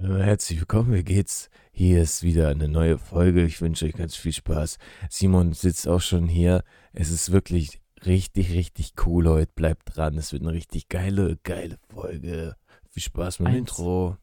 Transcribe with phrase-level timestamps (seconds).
[0.00, 1.50] Hallo, herzlich willkommen, wie geht's?
[1.72, 3.44] Hier ist wieder eine neue Folge.
[3.44, 4.78] Ich wünsche euch ganz viel Spaß.
[5.10, 6.62] Simon sitzt auch schon hier.
[6.92, 9.50] Es ist wirklich richtig, richtig cool heute.
[9.56, 10.16] Bleibt dran.
[10.16, 12.54] Es wird eine richtig geile, geile Folge.
[12.90, 13.58] Viel Spaß mit dem Eins.
[13.58, 14.16] Intro.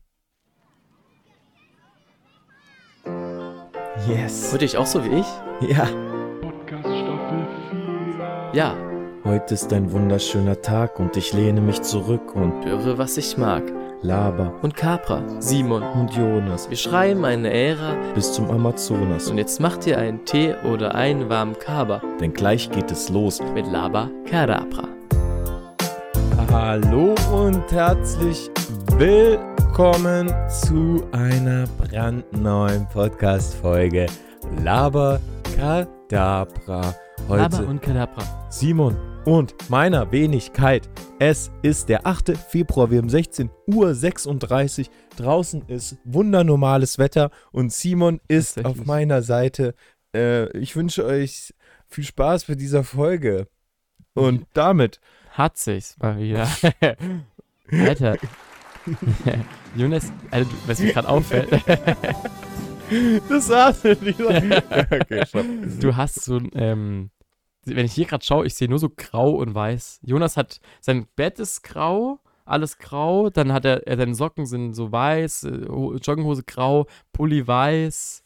[4.07, 4.53] Yes.
[4.53, 5.69] Ihr euch auch so wie ich?
[5.69, 5.85] Ja.
[6.39, 8.51] Podcast Staffel 4.
[8.53, 8.95] Ja,
[9.25, 13.63] Heute ist ein wunderschöner Tag und ich lehne mich zurück und höre, was ich mag.
[14.05, 15.81] Laber Und Capra, Simon.
[15.81, 19.29] und Jonas Wir schreiben eine Ära bis zum Amazonas.
[19.29, 23.39] und jetzt macht ihr einen Tee oder einen warmen Kaba Denn gleich geht es los.
[23.53, 24.83] mit Laba Kadabra.
[26.51, 28.49] Hallo und herzlich
[28.97, 34.05] willkommen Zu einer brandneuen Podcast-Folge
[34.63, 35.19] Laber
[35.57, 36.93] Kadabra.
[37.27, 38.23] Heute Laba und Kadabra.
[38.49, 40.87] Simon und meiner Wenigkeit.
[41.19, 42.37] Es ist der 8.
[42.37, 44.89] Februar, wir haben 16 Uhr 36.
[45.17, 49.73] Draußen ist wundernormales Wetter und Simon ist auf meiner Seite.
[50.15, 51.53] Äh, ich wünsche euch
[51.87, 53.47] viel Spaß bei dieser Folge.
[54.13, 54.99] Und damit,
[55.31, 56.47] Hat sich's mal wieder.
[57.71, 58.17] Alter.
[59.75, 61.49] Jonas, du, was mir gerade auffällt,
[63.29, 63.83] das war's.
[63.83, 65.45] okay, stopp.
[65.79, 67.09] du hast so ein, ähm,
[67.65, 69.99] wenn ich hier gerade schaue, ich sehe nur so grau und weiß.
[70.03, 74.73] Jonas hat, sein Bett ist grau, alles grau, dann hat er, er seine Socken sind
[74.73, 78.21] so weiß, äh, Ho- Jogginghose grau, Pulli weiß,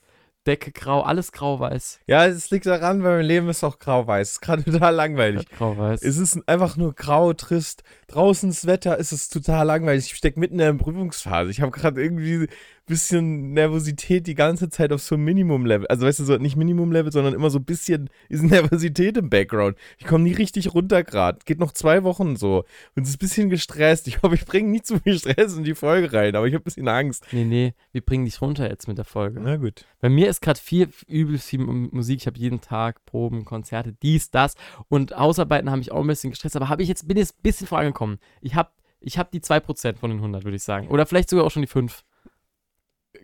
[0.47, 1.99] Decke grau, alles grau-weiß.
[2.07, 4.27] Ja, es liegt daran, weil mein Leben ist auch grau-weiß.
[4.27, 5.47] Es ist gerade total langweilig.
[5.49, 6.01] Grau-weiß.
[6.01, 7.83] Es ist einfach nur grau, trist.
[8.09, 10.05] Draußen das Wetter ist es total langweilig.
[10.07, 11.51] Ich stecke mitten in der Prüfungsphase.
[11.51, 12.47] Ich habe gerade irgendwie ein
[12.87, 15.85] bisschen Nervosität die ganze Zeit auf so einem Minimum-Level.
[15.87, 19.77] Also weißt du, so nicht Minimum-Level, sondern immer so ein bisschen ist Nervosität im Background.
[19.99, 21.37] Ich komme nie richtig runter gerade.
[21.45, 22.65] Geht noch zwei Wochen so.
[22.95, 24.07] Und es ist ein bisschen gestresst.
[24.07, 26.63] Ich hoffe, ich bringe nicht zu viel Stress in die Folge rein, aber ich habe
[26.63, 27.25] ein bisschen Angst.
[27.31, 29.39] Nee, nee, wir bringen dich runter jetzt mit der Folge.
[29.39, 29.85] Na gut.
[30.01, 32.21] Bei mir ist gerade viel, übelst viel Musik.
[32.21, 34.55] Ich habe jeden Tag Proben, Konzerte, dies, das.
[34.87, 36.55] Und Hausarbeiten haben mich auch ein bisschen gestresst.
[36.55, 37.98] Aber habe ich jetzt, bin jetzt ein bisschen vorangekommen.
[38.41, 38.71] Ich habe
[39.01, 40.87] ich hab die 2% von den 100, würde ich sagen.
[40.89, 42.03] Oder vielleicht sogar auch schon die 5.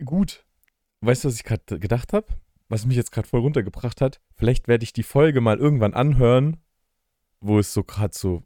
[0.04, 0.44] Gut.
[1.00, 2.26] Weißt du, was ich gerade gedacht habe?
[2.68, 4.20] Was mich jetzt gerade voll runtergebracht hat?
[4.34, 6.56] Vielleicht werde ich die Folge mal irgendwann anhören,
[7.40, 8.42] wo es so gerade so,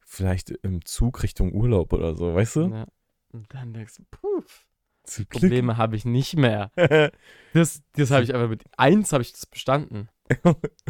[0.00, 2.60] vielleicht im Zug Richtung Urlaub oder so, weißt du?
[2.68, 2.86] Ja.
[3.32, 4.66] Und dann denkst du, puff,
[5.04, 5.42] Zu Glück.
[5.42, 6.70] Probleme habe ich nicht mehr.
[7.54, 10.08] Das, das habe ich aber mit 1 habe ich das bestanden.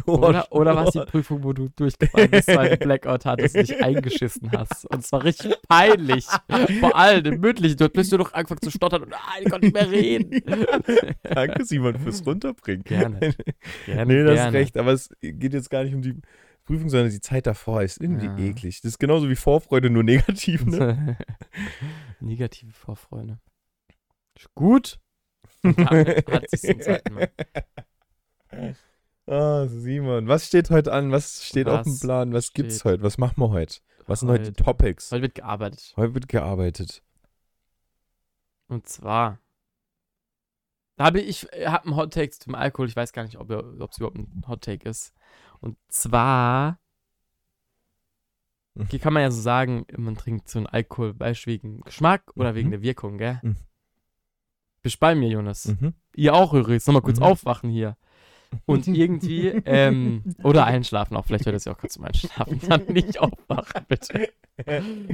[0.07, 3.55] Oh, Oder, oder war es die Prüfung, wo du durchgefallen bist, weil du Blackout hattest
[3.55, 4.85] und dich eingeschissen hast?
[4.89, 6.25] Und es war richtig peinlich.
[6.79, 7.77] Vor allem im Mündlichen.
[7.77, 10.41] Du hast du doch angefangen zu stottern und ah, ich konnte nicht mehr reden.
[11.23, 12.83] Danke, Simon, fürs Runterbringen.
[12.83, 13.19] Gerne.
[13.85, 14.57] Gerne, nee, das ist gerne.
[14.57, 16.19] recht, aber es geht jetzt gar nicht um die
[16.65, 18.37] Prüfung, sondern die Zeit davor ist irgendwie Ja.
[18.37, 18.81] eklig.
[18.81, 21.17] Das ist genauso wie Vorfreude, nur negativ, ne?
[22.19, 23.39] Negative Vorfreude.
[24.37, 24.99] Ist Gut.
[25.63, 27.31] Hat sich zum zweiten Mal.
[29.27, 31.11] Ah, Simon, was steht heute an?
[31.11, 32.31] Was steht auf dem Was Plan?
[32.31, 33.01] Was gibt's heute?
[33.01, 33.79] Was machen wir heute?
[34.05, 35.11] Was sind heute die Topics?
[35.11, 35.93] Heute wird gearbeitet.
[35.97, 37.01] Heute wird gearbeitet.
[38.67, 39.39] Und zwar.
[40.97, 42.87] Da habe ich, ich habe einen Hot Take zum Alkohol.
[42.87, 45.11] Ich weiß gar nicht, ob es überhaupt ein Hot Take ist.
[45.59, 46.79] Und zwar
[48.75, 48.87] Mhm.
[48.91, 52.51] hier kann man ja so sagen, man trinkt so einen Alkohol beispielsweise wegen Geschmack oder
[52.51, 52.55] Mhm.
[52.57, 53.39] wegen der Wirkung, gell?
[53.41, 53.55] Mhm.
[54.85, 55.65] Bist bei mir, Jonas.
[55.65, 55.95] Mhm.
[56.15, 56.85] Ihr auch übrigens.
[56.85, 57.23] Nochmal kurz Mhm.
[57.25, 57.97] aufwachen hier.
[58.67, 61.25] Und irgendwie, ähm, oder einschlafen auch.
[61.25, 62.59] Vielleicht hört das ja auch kurz zum Einschlafen.
[62.69, 64.29] Dann nicht aufwachen, bitte.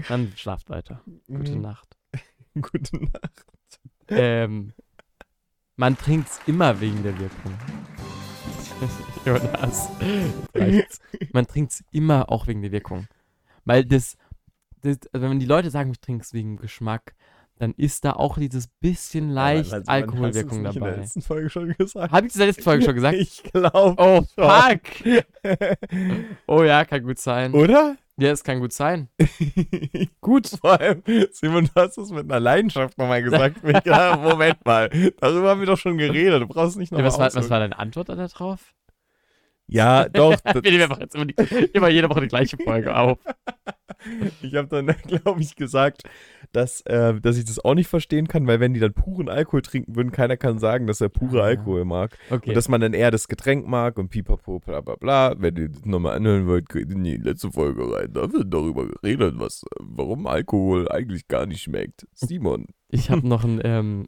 [0.10, 1.02] Dann schlaft weiter.
[1.28, 1.62] Gute Mhm.
[1.62, 1.96] Nacht.
[2.54, 3.46] Gute Nacht.
[4.10, 4.74] Ähm,
[5.78, 7.54] man trinkt's immer wegen der Wirkung.
[9.26, 9.88] Jonas.
[11.32, 13.08] Man trinkt's immer auch wegen der Wirkung.
[13.64, 14.18] Weil das,
[14.82, 17.16] das also wenn die Leute sagen, ich trink's wegen Geschmack,
[17.62, 20.90] dann ist da auch dieses bisschen leicht also, Alkoholwirkung hast du es nicht In der
[20.92, 21.02] dabei.
[21.02, 22.12] letzten Folge schon gesagt.
[22.12, 23.18] Habe ich das in der letzten Folge schon gesagt?
[23.18, 23.96] Ich glaube.
[23.98, 24.50] Oh, schon.
[24.50, 25.78] fuck!
[26.48, 27.54] Oh ja, kann gut sein.
[27.54, 27.98] Oder?
[28.18, 29.08] Ja, es kann gut sein.
[30.22, 30.48] Gut.
[30.48, 31.02] Vor allem,
[31.32, 33.58] Simon, du hast es mit einer Leidenschaft nochmal gesagt.
[33.64, 36.42] Ich gedacht, Moment mal, darüber haben wir doch schon geredet.
[36.42, 38.74] Du brauchst nicht Ja, nochmal was, war, was war deine Antwort da drauf?
[39.72, 40.38] Ja, doch.
[40.44, 41.34] Wir nehmen einfach jetzt immer, die,
[41.74, 43.18] immer jede Woche die gleiche Folge auf.
[44.42, 46.04] Ich habe dann, glaube ich, gesagt,
[46.54, 49.62] dass, äh, dass ich das auch nicht verstehen kann, weil wenn die dann puren Alkohol
[49.62, 51.46] trinken würden, keiner kann sagen, dass er pure Ah.
[51.46, 52.18] Alkohol mag.
[52.32, 52.50] Okay.
[52.50, 55.36] Und dass man dann eher das Getränk mag und pipapo, bla bla bla.
[55.38, 58.12] Wenn ihr das nochmal anhören wollt, geht in die letzte Folge rein.
[58.12, 62.08] Da wird darüber geredet, was, warum Alkohol eigentlich gar nicht schmeckt.
[62.14, 62.66] Simon.
[62.90, 64.08] Ich habe noch ein, ähm,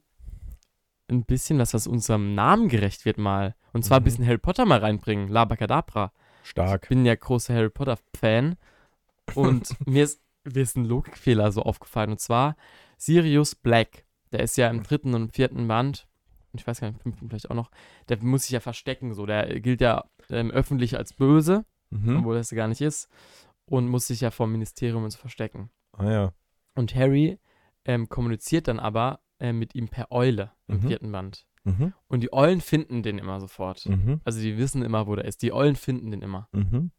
[1.14, 3.56] ein bisschen was, was unserem Namen gerecht wird mal.
[3.72, 4.06] Und zwar ein Mhm.
[4.06, 5.28] bisschen Harry Potter mal reinbringen.
[5.30, 6.12] Labakadabra.
[6.44, 6.84] Stark.
[6.84, 8.56] Ich bin ja großer Harry Potter-Fan.
[9.36, 12.12] Und mir, ist, mir ist ein Logikfehler so aufgefallen.
[12.12, 12.56] Und zwar
[12.98, 14.06] Sirius Black.
[14.32, 16.08] der ist ja im dritten und vierten Band,
[16.52, 17.70] und ich weiß gar nicht, im fünften vielleicht auch noch,
[18.10, 19.26] der muss sich ja verstecken, so.
[19.26, 22.18] Der gilt ja ähm, öffentlich als böse, Mhm.
[22.18, 23.08] obwohl er es gar nicht ist,
[23.66, 25.70] und muss sich ja vom Ministerium und so verstecken.
[25.96, 26.34] Ah ja.
[26.76, 27.38] Und Harry
[27.86, 30.82] ähm, kommuniziert dann aber äh, mit ihm per Eule im Mhm.
[30.88, 31.46] vierten Band.
[31.66, 31.94] Mhm.
[32.08, 33.86] Und die Eulen finden den immer sofort.
[33.86, 34.22] Mhm.
[34.26, 35.42] Also die wissen immer, wo der ist.
[35.44, 36.48] Die Eulen finden den immer.
[36.52, 36.92] Mhm.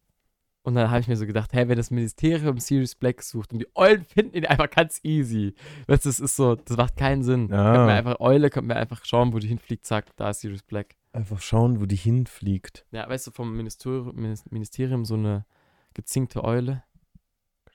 [0.63, 3.59] Und dann habe ich mir so gedacht, hey, wenn das Ministerium Sirius Black sucht und
[3.59, 5.53] die Eulen finden ihn einfach ganz easy.
[5.85, 7.53] Weißt du, das ist so, das macht keinen Sinn.
[7.53, 7.73] Ah.
[7.73, 10.63] Könnten wir einfach Eule, könnten wir einfach schauen, wo die hinfliegt, zack, da ist Sirius
[10.63, 10.95] Black.
[11.13, 12.85] Einfach schauen, wo die hinfliegt.
[12.91, 15.45] Ja, weißt du, vom Ministerium, Minis- Ministerium so eine
[15.93, 16.83] gezinkte Eule.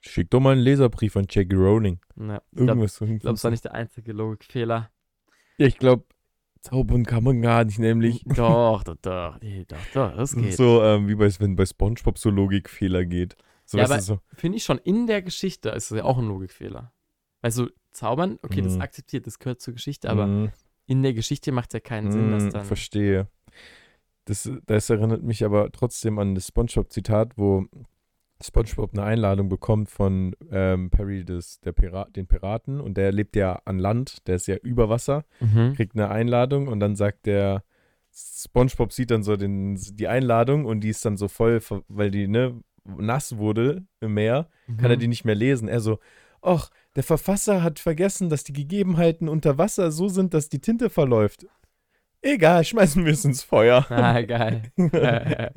[0.01, 2.01] Schick doch mal einen Leserbrief an Jackie Rowling.
[2.17, 4.91] Ja, ich glaube, Irgendwas so glaub, es war nicht der einzige Logikfehler.
[5.59, 6.05] Ja, ich glaube,
[6.63, 8.23] zaubern kann man gar nicht, nämlich.
[8.35, 10.55] Doch, doch, doch, nee, doch, doch, das geht.
[10.55, 13.37] So, ähm, wie bei, wenn bei Spongebob so Logikfehler geht.
[13.67, 14.21] So, Ja, aber- so.
[14.35, 16.93] Finde ich schon, in der Geschichte ist es ja auch ein Logikfehler.
[17.43, 18.83] Also, zaubern, okay, das Mhm.
[18.83, 20.51] akzeptiert, das gehört zur Geschichte, aber Mhm.
[20.87, 22.65] in der Geschichte macht es ja keinen Sinn, dass Mm, dann.
[22.65, 23.29] Verstehe.
[24.25, 27.67] Das, das erinnert mich aber trotzdem an das Spongebob-Zitat, wo
[28.43, 33.37] Spongebob eine Einladung bekommt von ähm, Perry, des, der Pira den Piraten, und der lebt
[33.37, 35.75] ja an Land, der ist ja über Wasser, Mhm.
[35.75, 37.63] kriegt eine Einladung und dann sagt der
[38.13, 42.27] Spongebob sieht dann so den, die Einladung und die ist dann so voll, weil die
[42.27, 44.49] ne, nass wurde im Meer,
[44.79, 45.01] kann er Mhm.
[45.01, 45.69] die nicht mehr lesen.
[45.69, 45.99] Er so,
[46.43, 50.91] ach, der Verfasser hat vergessen, dass die Gegebenheiten unter Wasser so sind, dass die Tinte
[50.91, 51.47] verläuft.
[52.23, 53.87] Egal, schmeißen wir es ins Feuer.
[53.91, 54.63] Ah, geil.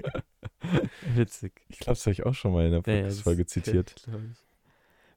[1.15, 1.61] Witzig.
[1.69, 3.95] Ich glaube, das habe ich auch schon mal in der Ja, ja, Podcast-Folge zitiert.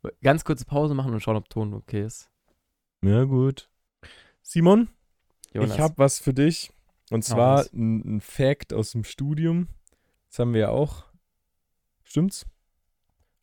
[0.03, 0.13] ich.
[0.23, 2.31] Ganz kurze Pause machen und schauen, ob Ton okay ist.
[3.03, 3.69] Ja, gut.
[4.43, 4.89] Simon,
[5.53, 5.75] Jonas.
[5.75, 6.71] ich habe was für dich.
[7.11, 9.69] Und zwar ein, ein Fact aus dem Studium.
[10.29, 11.05] Das haben wir ja auch.
[12.05, 12.47] Stimmt's?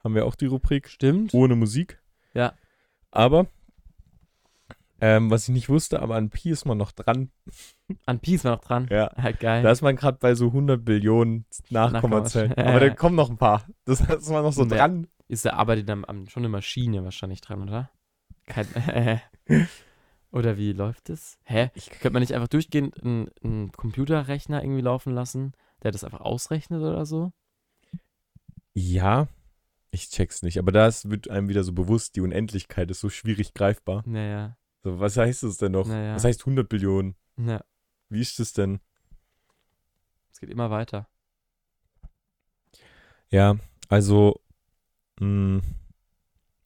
[0.04, 1.34] Haben wir auch die Rubrik Stimmt.
[1.34, 2.02] ohne Musik.
[2.34, 2.54] Ja.
[3.12, 3.48] Aber,
[5.06, 7.30] ähm, was ich nicht wusste, aber an Pi ist man noch dran.
[8.06, 8.88] An Pi ist man noch dran.
[8.90, 9.12] Ja.
[9.22, 9.62] Ja, geil.
[9.62, 12.54] Da ist man gerade bei so 100 Billionen Nachkommazellen.
[12.54, 13.66] Aber da kommen noch ein paar.
[13.84, 14.78] Das ist man noch so Nee.
[14.78, 15.08] dran.
[15.28, 17.90] ist er arbeitet dann am, schon eine Maschine wahrscheinlich dran, oder?
[18.46, 18.66] Kein,
[20.32, 21.38] oder wie läuft es?
[21.44, 21.70] Hä?
[22.00, 25.52] Könnte man nicht einfach durchgehend einen, einen Computerrechner irgendwie laufen lassen,
[25.84, 27.34] der das einfach ausrechnet oder so?
[28.74, 29.28] Ja,
[29.92, 30.60] ich check's nicht.
[30.60, 34.02] Aber da wird einem wieder so bewusst, die Unendlichkeit ist so schwierig greifbar.
[34.06, 34.56] Naja.
[34.84, 35.88] So, was heißt das denn noch?
[35.88, 36.16] Naja.
[36.16, 37.16] Was heißt 100 Billionen?
[37.38, 37.64] Ja,
[38.10, 38.80] Wie ist das denn?
[40.32, 41.08] es geht immer weiter.
[43.30, 43.58] Ja,
[43.88, 44.42] also,
[45.20, 45.62] mh,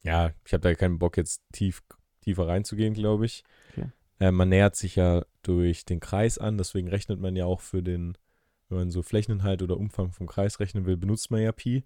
[0.03, 1.83] ja, ich habe da keinen Bock, jetzt tief,
[2.21, 3.43] tiefer reinzugehen, glaube ich.
[3.71, 3.91] Okay.
[4.19, 7.83] Äh, man nähert sich ja durch den Kreis an, deswegen rechnet man ja auch für
[7.83, 8.17] den,
[8.69, 11.85] wenn man so Flächeninhalt oder Umfang vom Kreis rechnen will, benutzt man ja Pi.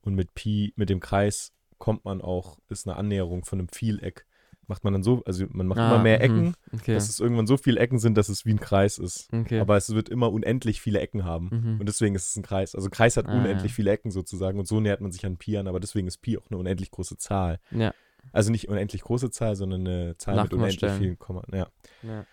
[0.00, 4.26] Und mit Pi, mit dem Kreis kommt man auch, ist eine Annäherung von einem Vieleck.
[4.72, 6.24] Macht man dann so, also man macht immer mehr mhm.
[6.24, 6.94] Ecken, Okay.
[6.94, 9.28] dass es irgendwann so viele Ecken sind, dass es wie ein Kreis ist.
[9.30, 9.60] okay.
[9.60, 11.50] Aber es wird immer unendlich viele Ecken haben.
[11.52, 11.80] mhm.
[11.80, 12.74] Und deswegen ist es ein Kreis.
[12.74, 13.76] Also ein Kreis hat Ah, unendlich ja.
[13.76, 16.38] viele Ecken sozusagen und so nähert man sich an Pi an, aber deswegen ist Pi
[16.38, 17.60] auch eine unendlich große Zahl.
[17.70, 17.92] ja,
[18.32, 21.42] Also nicht unendlich große Zahl, sondern eine Zahl mit unendlich vielen Komma.
[21.52, 21.66] Ja.
[22.02, 22.24] ja.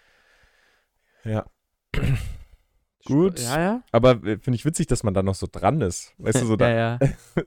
[1.26, 1.46] ja.
[3.06, 3.40] Gut.
[3.40, 3.84] Ja, ja.
[3.92, 6.14] Aber äh, finde ich witzig, dass man da noch so dran ist.
[6.18, 7.10] Weißt du, so, da, ja, ja.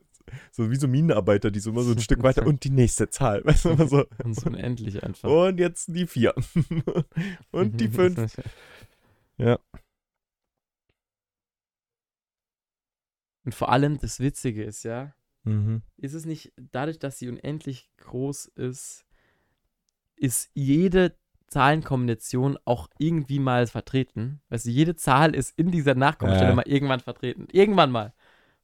[0.50, 3.42] so wie so Minenarbeiter, die so immer so ein Stück weiter und die nächste Zahl.
[3.44, 4.04] Weißt du, immer so.
[4.24, 5.28] Und so unendlich einfach.
[5.28, 6.34] Und jetzt die vier.
[7.50, 8.36] und die fünf.
[9.38, 9.58] Ja.
[13.44, 15.14] Und vor allem das Witzige ist ja,
[15.44, 15.82] Mhm.
[15.96, 19.05] ist es nicht, dadurch, dass sie unendlich groß ist,
[20.14, 21.17] ist jede
[21.48, 24.41] Zahlenkombination auch irgendwie mal vertreten.
[24.50, 26.55] Weißt du, jede Zahl ist in dieser Nachkommastelle Ja.
[26.55, 27.48] mal irgendwann vertreten.
[27.50, 28.14] Irgendwann mal.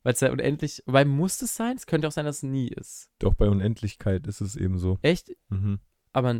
[0.02, 1.76] Weil es ja unendlich, wobei muss es sein?
[1.76, 3.10] Es könnte auch sein, dass es nie ist.
[3.18, 4.98] Doch bei Unendlichkeit ist es eben so.
[5.02, 5.32] Echt?
[5.48, 5.80] Mhm.
[6.12, 6.38] Aber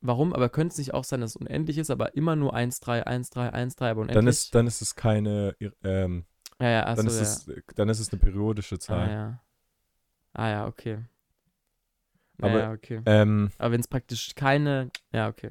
[0.00, 0.32] warum?
[0.32, 3.06] Aber könnte es nicht auch sein, dass es unendlich ist, aber immer nur 1, 3,
[3.06, 4.14] 1, 3, 1, 3, aber unendlich?
[4.16, 6.24] Dann ist, dann ist es keine, ähm,
[6.60, 7.54] ja, ja, achso, dann, ist ja.
[7.54, 9.10] es, dann ist es eine periodische ah, Zahl.
[9.10, 9.40] ja.
[10.32, 10.98] Ah, ja, okay.
[12.40, 13.00] Aber- ja, okay.
[13.06, 15.50] Ähm, Aber wenn es praktisch keine, ja, okay.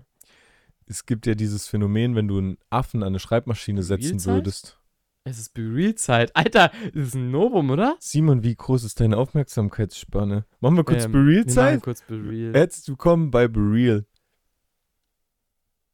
[0.86, 4.34] es gibt ja dieses Phänomen, wenn du einen Affen an eine Schreibmaschine setzen Realzeit?
[4.36, 4.80] würdest.
[5.26, 6.36] Es ist Be-Real-Zeit.
[6.36, 7.96] Alter, das ist ein Novum, oder?
[8.00, 10.46] Simon, wie groß ist deine Aufmerksamkeitsspanne?
[10.60, 12.54] Machen wir kurz Ähm, Bereal Wir kurz Be-Real.
[12.54, 14.06] Herzlich willkommen bei Bereal.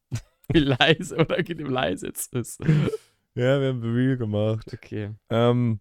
[0.51, 2.59] Wie leise oder geht ihm leise jetzt ist.
[3.35, 4.73] Ja, wir haben Bereal gemacht.
[4.73, 5.13] Okay.
[5.29, 5.79] Ähm,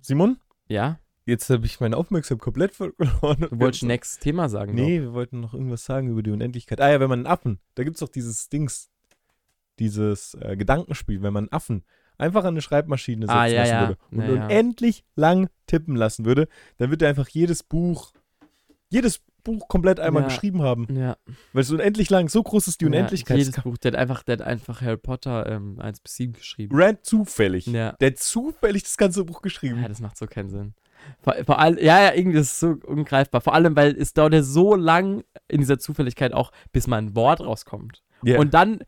[0.00, 0.98] Simon, Ja?
[1.26, 3.46] jetzt habe ich meine Aufmerksamkeit komplett verloren.
[3.50, 4.74] Du wolltest nächstes Thema sagen.
[4.74, 6.80] Nee, wir wollten noch irgendwas sagen über die Unendlichkeit.
[6.80, 8.90] Ah ja, wenn man einen Affen, da gibt es doch dieses Dings,
[9.80, 11.84] dieses äh, Gedankenspiel, wenn man einen Affen
[12.18, 13.80] einfach an eine Schreibmaschine setzen Ah, ja, lassen ja.
[13.88, 18.12] würde und Ja, unendlich lang tippen lassen würde, dann wird er einfach jedes Buch,
[18.88, 20.86] jedes Buch komplett einmal geschrieben haben.
[20.94, 21.16] Ja.
[21.52, 23.38] Weil es unendlich lang, so groß ist die Unendlichkeit.
[23.38, 23.78] Jedes Buch.
[23.78, 26.76] Der hat einfach, der hat einfach Harry Potter ähm, 1 bis 7 geschrieben.
[26.76, 27.64] Rand zufällig.
[27.66, 29.80] Der hat zufällig das ganze Buch geschrieben.
[29.80, 30.74] Ja, das macht so keinen Sinn.
[31.22, 33.40] Vor, vor allem, ja, ja, irgendwie ist es so ungreifbar.
[33.40, 37.14] Vor allem, weil es dauert ja so lang in dieser Zufälligkeit auch, bis mal ein
[37.14, 38.02] Wort rauskommt.
[38.22, 38.38] Ja.
[38.40, 38.80] Und dann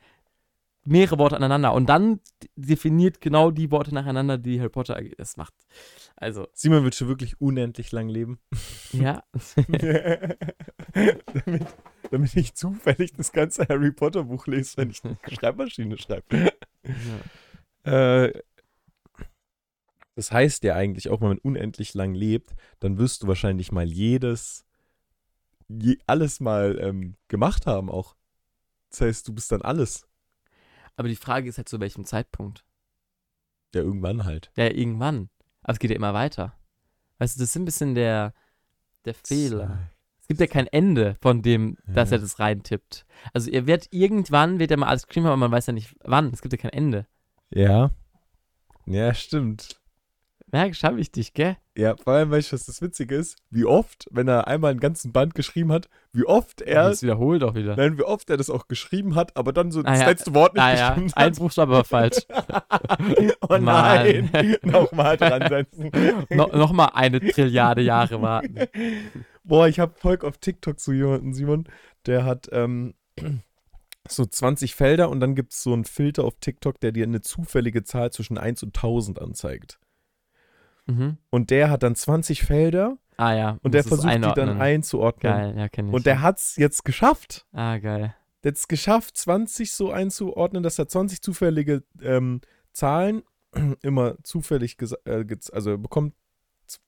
[0.84, 1.72] mehrere Worte aneinander.
[1.74, 2.20] Und dann
[2.56, 5.00] definiert genau die Worte nacheinander, die Harry Potter.
[5.16, 5.54] Das macht.
[6.16, 8.38] Also, Simon wird schon wirklich unendlich lang leben.
[8.92, 9.22] ja.
[10.92, 11.66] damit,
[12.10, 16.52] damit ich zufällig das ganze Harry Potter Buch lese, wenn ich eine Schreibmaschine schreibe.
[17.84, 18.22] ja.
[18.24, 18.32] Äh,
[20.16, 23.86] das heißt ja eigentlich auch, wenn man unendlich lang lebt, dann wirst du wahrscheinlich mal
[23.86, 24.66] jedes,
[25.68, 28.16] je, alles mal ähm, gemacht haben auch.
[28.90, 30.06] Das heißt, du bist dann alles.
[31.00, 32.62] Aber die Frage ist halt zu welchem Zeitpunkt.
[33.74, 34.52] Ja, irgendwann halt.
[34.54, 35.30] Ja, irgendwann.
[35.62, 36.52] Aber es geht ja immer weiter.
[37.16, 38.34] Weißt du, das ist ein bisschen der,
[39.06, 39.88] der Fehler.
[40.20, 42.18] Es gibt ja kein Ende von dem, dass Ja.
[42.18, 43.06] er das reintippt.
[43.32, 45.96] Also er wird irgendwann, wird er mal alles geschrieben haben, aber man weiß ja nicht
[46.04, 46.34] wann.
[46.34, 47.06] Es gibt ja kein Ende.
[47.48, 47.92] Ja.
[48.84, 49.79] Ja, stimmt.
[50.52, 51.56] Merkst, hab ich dich, gell?
[51.76, 53.36] Ja, vor allem, weißt du, was das Witzige ist?
[53.50, 57.42] Wie oft, wenn er einmal einen ganzen Band geschrieben hat, wie oft er, Das wiederholt
[57.44, 57.76] auch wieder.
[57.76, 60.06] nein, wie oft er das auch geschrieben hat, aber dann so Ah das ja.
[60.08, 61.38] letzte Wort nicht Ah ja, gestimmt ein hat.
[61.38, 62.18] Buchstabe war falsch.
[63.48, 64.30] oh nein,
[64.62, 65.90] nochmal dran setzen.
[66.30, 68.56] no, Nochmal eine Trilliarde Jahre warten.
[69.44, 71.64] Boah, ich habe Volk auf TikTok so jemanden, Simon,
[72.06, 72.94] der hat ähm,
[74.08, 77.20] so 20 Felder und dann gibt es so einen Filter auf TikTok, der dir eine
[77.20, 79.78] zufällige Zahl zwischen 1 und 1000 anzeigt.
[80.86, 81.18] Mhm.
[81.30, 83.58] Und der hat dann 20 Felder Ah ja.
[83.62, 85.32] und der es versucht die dann einzuordnen.
[85.32, 85.94] Geil, ja, kenn ich.
[85.94, 87.46] Und der hat's jetzt geschafft.
[87.52, 88.14] Ah, geil.
[88.42, 92.40] Der hat es geschafft, 20 so einzuordnen, dass er 20 zufällige ähm,
[92.72, 93.22] Zahlen
[93.82, 96.14] immer zufällig, äh, also er bekommt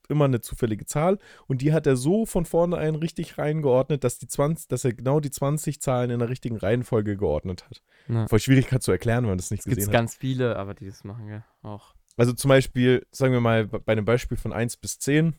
[0.08, 1.18] immer eine zufällige Zahl
[1.48, 5.20] und die hat er so von vornherein richtig reingeordnet, dass die 20, dass er genau
[5.20, 7.82] die 20 Zahlen in der richtigen Reihenfolge geordnet hat.
[8.08, 8.28] Ja.
[8.28, 10.00] Voll schwierig gerade zu erklären, wenn man das nicht Es gibt gesehen hat.
[10.00, 11.44] ganz viele, aber die das machen, gell?
[11.62, 11.94] Auch.
[12.16, 15.34] Also zum Beispiel, sagen wir mal, bei einem Beispiel von 1 bis 10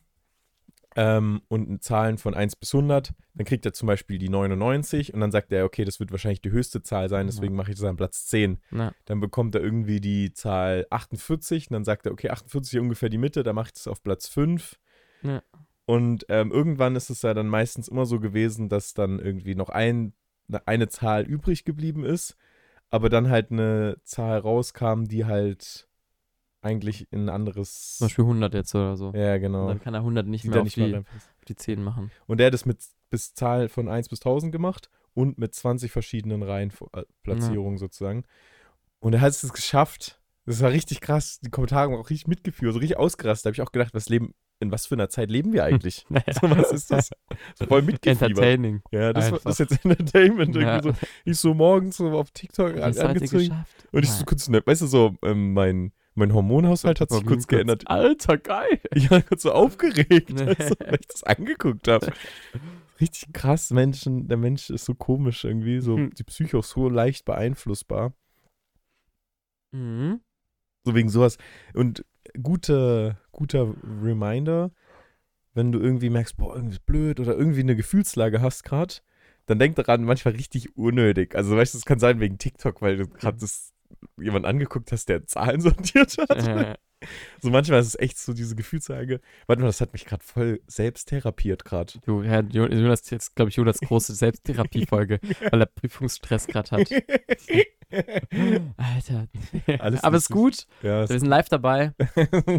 [0.95, 5.19] ähm, und Zahlen von 1 bis 100, dann kriegt er zum Beispiel die 99 und
[5.19, 7.85] dann sagt er, okay, das wird wahrscheinlich die höchste Zahl sein, deswegen mache ich das
[7.85, 8.59] an Platz 10.
[8.71, 12.79] Na, Dann bekommt er irgendwie die Zahl 48 und dann sagt er, okay, 48 ist
[12.79, 14.77] ungefähr die Mitte, dann mache ich das auf Platz 5.
[15.23, 15.41] Ja.
[15.85, 19.69] Und ähm, irgendwann ist es ja dann meistens immer so gewesen, dass dann irgendwie noch
[19.69, 20.13] ein,
[20.65, 22.37] eine Zahl übrig geblieben ist,
[22.89, 25.87] aber dann halt eine Zahl rauskam, die halt
[26.63, 27.97] eigentlich in ein anderes.
[27.97, 29.11] zum Beispiel 100 jetzt oder so.
[29.13, 29.67] Ja, Und genau.
[29.67, 32.11] dann kann er 100 nicht Die mehr auf nicht die, auf die 10 machen.
[32.27, 32.79] Und der hat es mit
[33.09, 38.23] bis Zahl von 1 bis 1000 gemacht und mit 20 verschiedenen Reihenplatzierungen sozusagen.
[38.99, 40.19] Und er hat es geschafft.
[40.45, 41.39] Das war richtig krass.
[41.41, 43.45] Die Kommentare haben auch richtig mitgeführt, so richtig ausgerastet.
[43.45, 46.05] Da habe ich auch gedacht, was leben, in was für einer Zeit leben wir eigentlich?
[46.41, 47.11] so, was ist das?
[47.55, 48.29] So voll mitgefiebert.
[48.29, 48.81] Entertaining.
[48.91, 50.55] Ja, das, war, das ist jetzt Entertainment.
[50.55, 50.81] Ja.
[50.81, 50.93] So,
[51.25, 53.65] ich so morgens so auf TikTok an, angezogen.
[53.91, 54.25] Und ich so Nein.
[54.25, 57.87] kurz, ne, weißt du, so, ähm, mein, mein Hormonhaushalt hat sich Warum kurz geändert.
[57.87, 58.79] Alter, geil.
[58.95, 60.45] Ich war kurz so aufgeregt, Nee.
[60.79, 62.13] weil ich das angeguckt habe.
[63.01, 66.13] Richtig krass, Menschen, der Mensch ist so komisch irgendwie, so Hm.
[66.13, 68.13] die Psyche auch so leicht beeinflussbar.
[69.71, 70.21] Mhm.
[70.85, 71.37] So wegen sowas.
[71.73, 72.05] Und
[72.41, 74.71] gute, guter Reminder,
[75.53, 78.95] wenn du irgendwie merkst, boah, irgendwie ist blöd oder irgendwie eine Gefühlslage hast gerade,
[79.45, 81.35] dann denk daran, manchmal richtig unnötig.
[81.35, 83.72] Also weißt du, es kann sein wegen TikTok, weil du gerade das
[84.21, 86.79] jemand angeguckt hast, der Zahlen sortiert hat.
[87.41, 89.19] So manchmal ist es echt so diese Gefühlslage.
[89.47, 91.91] Warte mal, das hat mich gerade voll selbst therapiert gerade.
[92.05, 95.19] du, Herr Jo- Jonas, ist jetzt, glaube ich, Jonas große Selbsttherapiefolge,
[95.51, 96.89] weil er Prüfungsstress gerade hat.
[98.77, 99.27] Alter.
[99.79, 100.65] Alles Aber ist gut.
[100.81, 101.93] ja, Wir ist sind live dabei.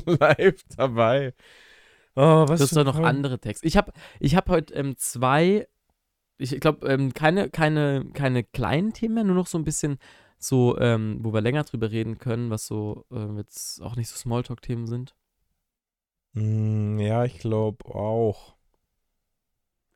[0.06, 1.34] live dabei.
[2.16, 3.04] Oh, was hast für doch noch Traum.
[3.06, 3.66] andere Texte.
[3.66, 5.66] Ich habe ich hab heute ähm, zwei,
[6.38, 9.98] ich glaube, ähm, keine, keine, keine kleinen Themen mehr, nur noch so ein bisschen
[10.46, 14.16] so, ähm, wo wir länger drüber reden können, was so ähm, jetzt auch nicht so
[14.16, 15.14] Smalltalk-Themen sind.
[16.34, 18.54] Mm, ja, ich glaube auch.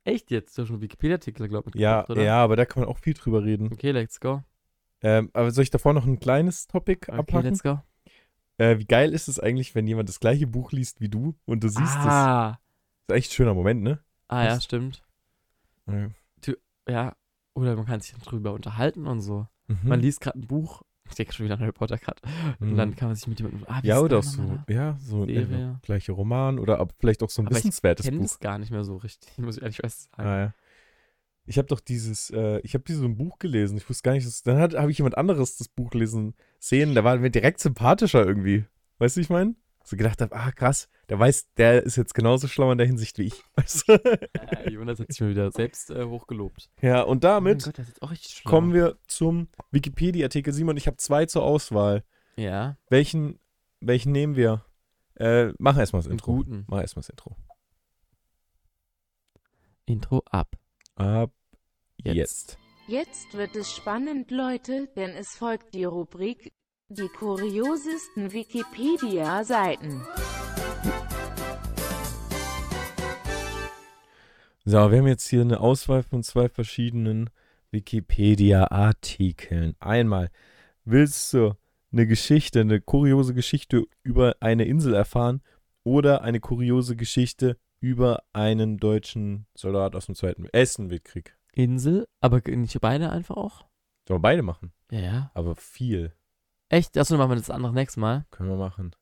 [0.04, 0.56] Echt jetzt?
[0.56, 2.22] Du hast schon Wikipedia-Artikel, glaube ich, Ja, oder?
[2.24, 3.72] ja, aber da kann man auch viel drüber reden.
[3.72, 4.42] Okay, let's go.
[5.02, 7.44] Ähm, aber soll ich davor noch ein kleines Topic Okay, abpacken?
[7.44, 7.80] let's go.
[8.56, 11.62] Äh, wie geil ist es eigentlich, wenn jemand das gleiche Buch liest wie du und
[11.62, 12.14] du siehst es?
[12.14, 12.58] ah,
[13.06, 14.00] Das ist echt ein schöner Moment, ne?
[14.28, 15.02] ah, ja, stimmt.
[15.86, 16.10] Ja.
[16.88, 17.16] Ja,
[17.54, 19.46] oder man kann sich drüber unterhalten und so.
[19.68, 19.78] Mhm.
[19.88, 22.20] Man liest gerade ein Buch, ich denke schon wieder an Harry Potter gerade,
[22.60, 22.76] und Mhm.
[22.76, 24.72] dann kann man sich mit jemandem, ah, ja, oder der auch so, da?
[24.74, 25.72] ja, so ein Serie.
[25.82, 28.28] äh, gleiche Roman oder vielleicht auch so ein Aber ich wissenswertes Ich kenne Buch.
[28.30, 30.06] das gar nicht mehr so richtig, muss ich ehrlich sagen.
[30.16, 30.54] Ah, ja.
[31.44, 33.78] Ich habe doch dieses, äh, ich habe dieses ein Buch gelesen.
[33.78, 36.92] Ich wusste gar nicht, dass, dann habe ich jemand anderes das Buch lesen sehen.
[36.94, 38.66] Der war mir direkt sympathischer irgendwie.
[38.98, 39.54] Weißt du, wie ich meine?
[39.88, 43.18] So gedacht habe, ah krass, der weiß, der ist jetzt genauso schlau in der Hinsicht
[43.18, 43.42] wie ich.
[43.56, 43.92] Weißt du?
[43.94, 46.70] Äh, Jonas hat sich mal wieder selbst äh, hochgelobt.
[46.82, 47.66] ja, und damit
[48.00, 50.52] Oh Gott, kommen wir zum Wikipedia-Artikel.
[50.52, 52.04] Simon, ich habe zwei zur Auswahl.
[52.36, 53.38] Ja, Welchen,
[53.80, 54.64] welchen nehmen wir?
[55.14, 56.32] Äh, mach erstmal das Intro.
[56.36, 56.64] guten.
[56.68, 57.36] Mach erstmal das Intro.
[59.86, 60.54] Intro ab.
[60.96, 61.32] Ab
[62.02, 62.16] Jetzt.
[62.16, 62.58] jetzt.
[62.86, 66.52] Jetzt wird es spannend, Leute, denn es folgt die Rubrik
[66.90, 70.00] Die kuriosesten Wikipedia-Seiten.
[74.64, 77.28] So, wir haben jetzt hier eine Auswahl von zwei verschiedenen
[77.72, 79.76] Wikipedia-Artikeln.
[79.80, 80.30] Einmal,
[80.86, 81.52] willst du
[81.92, 85.42] eine Geschichte, eine kuriose Geschichte über eine Insel erfahren
[85.84, 91.36] oder eine kuriose Geschichte über einen deutschen Soldat aus dem Zweiten Ersten Weltkrieg?
[91.52, 93.66] Insel, aber nicht beide einfach auch?
[94.06, 95.30] Sollen wir beide machen, Ja, ja.
[95.34, 96.14] aber viel
[96.68, 96.96] Echt?
[96.98, 98.26] Achso, dann machen wir das andere nächstes Mal.
[98.30, 98.94] können wir machen.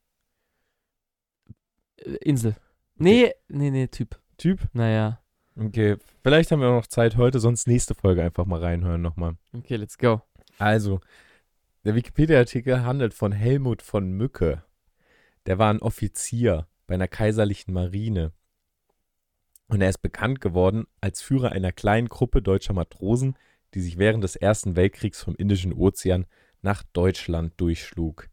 [1.96, 2.56] Äh, Insel.
[2.94, 4.20] Nee, nee, nee, Typ.
[4.36, 4.68] Typ?
[4.72, 5.20] Naja.
[5.58, 9.36] Okay, vielleicht haben wir auch noch Zeit heute, sonst nächste Folge einfach mal reinhören nochmal.
[9.54, 10.20] Okay, let's go.
[10.58, 11.00] Also,
[11.84, 14.62] der Wikipedia-Artikel handelt von Helmut von Mücke.
[15.46, 18.32] Der war ein Offizier bei einer kaiserlichen Marine.
[19.68, 23.36] Und er ist bekannt geworden als Führer einer kleinen Gruppe deutscher Matrosen,
[23.74, 26.26] die sich während des Ersten Weltkriegs vom Indischen Ozean
[26.66, 28.28] nach Deutschland durchschlug.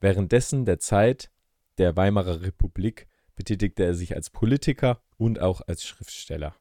[0.00, 1.30] Währenddessen der Zeit
[1.78, 3.06] der Weimarer Republik
[3.36, 6.54] betätigte er sich als Politiker und auch als Schriftsteller.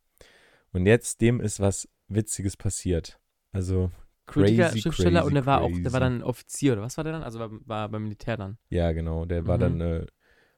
[0.73, 3.17] Und jetzt dem ist was Witziges passiert.
[3.53, 3.91] Also
[4.25, 7.03] Politiker, crazy, Schriftsteller crazy, und der war auch, der war dann Offizier, oder was war
[7.05, 7.23] der dann?
[7.23, 8.57] Also war, war beim Militär dann.
[8.69, 9.25] Ja, genau.
[9.25, 9.61] Der war Mhm.
[9.61, 10.05] dann äh,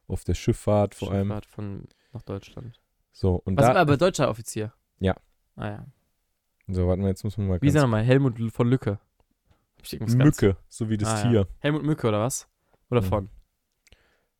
[0.07, 1.27] auf der Schifffahrt vor allem.
[1.27, 2.81] Schifffahrt von nach Deutschland.
[3.11, 3.73] So, und Was da.
[3.75, 4.73] war aber deutscher Offizier?
[4.99, 5.15] Ja.
[5.55, 5.85] Ah ja.
[6.67, 8.03] so, warten wir, jetzt müssen wir mal Wie ist er nochmal?
[8.03, 8.99] Helmut von Lücke.
[9.91, 11.29] Irgendwas ganz- Mücke, so wie das Ah, ja.
[11.43, 11.47] Tier.
[11.59, 12.47] Helmut Mücke oder was?
[12.89, 13.05] Oder Mhm.
[13.05, 13.29] von?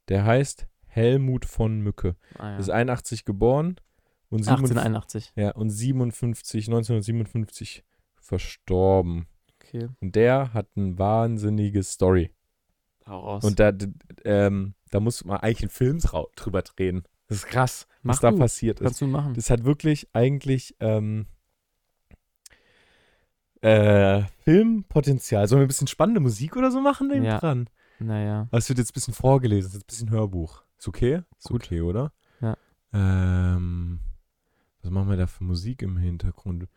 [0.10, 2.16] Der heißt Helmut von Mücke.
[2.38, 2.58] Ah, ja.
[2.58, 3.76] Ist 81 geboren
[4.30, 5.34] und, 57, 1881.
[5.36, 7.84] ja, und 57, 1957
[8.16, 9.28] verstorben.
[9.56, 9.90] Okay.
[10.02, 12.32] Und der hat eine wahnsinnige Story.
[13.06, 13.44] Hau raus.
[13.44, 13.72] Und da,
[14.26, 16.00] ähm, da muss man eigentlich einen Film
[16.36, 17.04] drüber drehen.
[17.28, 18.38] Das ist krass, was Mach da du.
[18.38, 18.86] passiert ist.
[18.86, 19.34] Kannst du machen.
[19.34, 21.28] Das hat wirklich eigentlich ähm,
[23.62, 25.48] äh, Filmpotenzial.
[25.48, 27.40] Sollen wir ein bisschen spannende Musik oder so machen neben Ja.
[27.40, 27.70] dran?
[28.00, 28.48] Naja.
[28.52, 30.64] Aber es wird jetzt ein bisschen vorgelesen, es ist jetzt ein bisschen Hörbuch.
[30.78, 31.22] Ist okay?
[31.38, 31.64] Ist Gut.
[31.66, 32.12] okay, oder?
[32.42, 32.56] Ja.
[32.94, 34.00] Ähm,
[34.82, 36.68] was machen wir da für Musik im Hintergrund?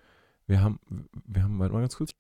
[0.47, 0.81] Wir haben,
[1.27, 2.13] wir haben, warte mal ganz kurz.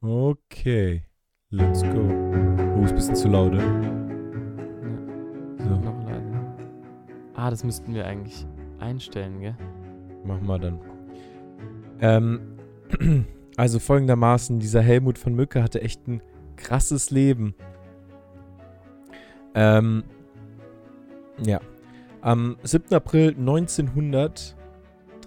[0.00, 1.04] Okay,
[1.50, 1.88] let's go.
[1.98, 3.60] Oh, ist ein bisschen zu laut, ne?
[5.58, 6.56] So, Noch leider.
[7.34, 8.46] Ah, das müssten wir eigentlich
[8.78, 9.56] einstellen, gell?
[10.24, 10.80] machen wir dann.
[12.00, 12.56] Ähm,
[13.56, 16.22] also folgendermaßen, dieser Helmut von Mücke hatte echt ein
[16.56, 17.54] krasses Leben.
[19.54, 20.04] Ähm,
[21.44, 21.60] ja.
[22.22, 22.94] Am 7.
[22.94, 24.56] April 1900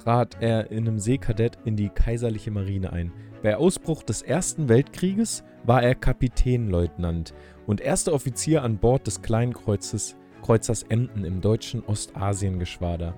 [0.04, 3.12] trat er in einem Seekadett in die kaiserliche Marine ein.
[3.42, 7.34] Bei Ausbruch des Ersten Weltkrieges war er Kapitänleutnant
[7.66, 13.16] und erster Offizier an Bord des kleinen Kreuzes, Kreuzers Emden im deutschen Ostasiengeschwader.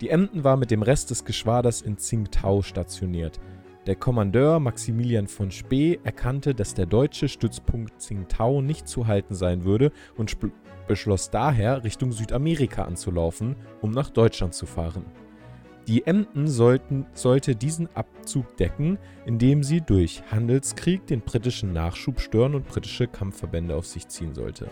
[0.00, 3.40] Die Emden war mit dem Rest des Geschwaders in Tsingtau stationiert.
[3.86, 9.64] Der Kommandeur Maximilian von Spee erkannte, dass der deutsche Stützpunkt Tsingtau nicht zu halten sein
[9.64, 10.36] würde und
[10.88, 15.04] beschloss daher, Richtung Südamerika anzulaufen, um nach Deutschland zu fahren.
[15.86, 22.56] Die Emden sollten, sollte diesen Abzug decken, indem sie durch Handelskrieg den britischen Nachschub stören
[22.56, 24.66] und britische Kampfverbände auf sich ziehen sollte.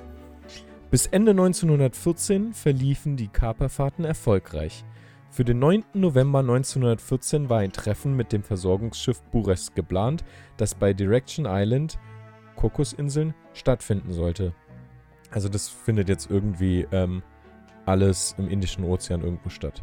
[0.91, 4.85] Bis Ende 1914 verliefen die Kaperfahrten erfolgreich.
[5.35, 5.83] Für den 9.
[5.95, 10.25] November 1914 war ein Treffen mit dem Versorgungsschiff Burest geplant,
[10.59, 11.99] das bei Direction Island,
[12.55, 14.55] Kokosinseln, stattfinden sollte.
[15.33, 17.25] Also das findet jetzt irgendwie ähm,
[17.85, 19.83] alles im Indischen Ozean irgendwo statt.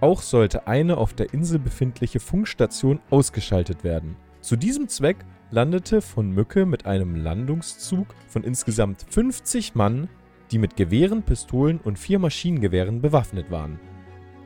[0.00, 4.16] Auch sollte eine auf der Insel befindliche Funkstation ausgeschaltet werden.
[4.40, 5.18] Zu diesem Zweck
[5.50, 10.08] landete von Mücke mit einem Landungszug von insgesamt 50 Mann,
[10.52, 13.78] die mit Gewehren, Pistolen und vier Maschinengewehren bewaffnet waren.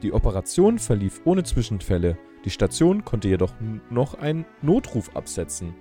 [0.02, 2.18] Die Operation verlief ohne Zwischenfälle.
[2.44, 3.52] Die Station konnte jedoch
[3.88, 5.74] noch einen Notruf absetzen.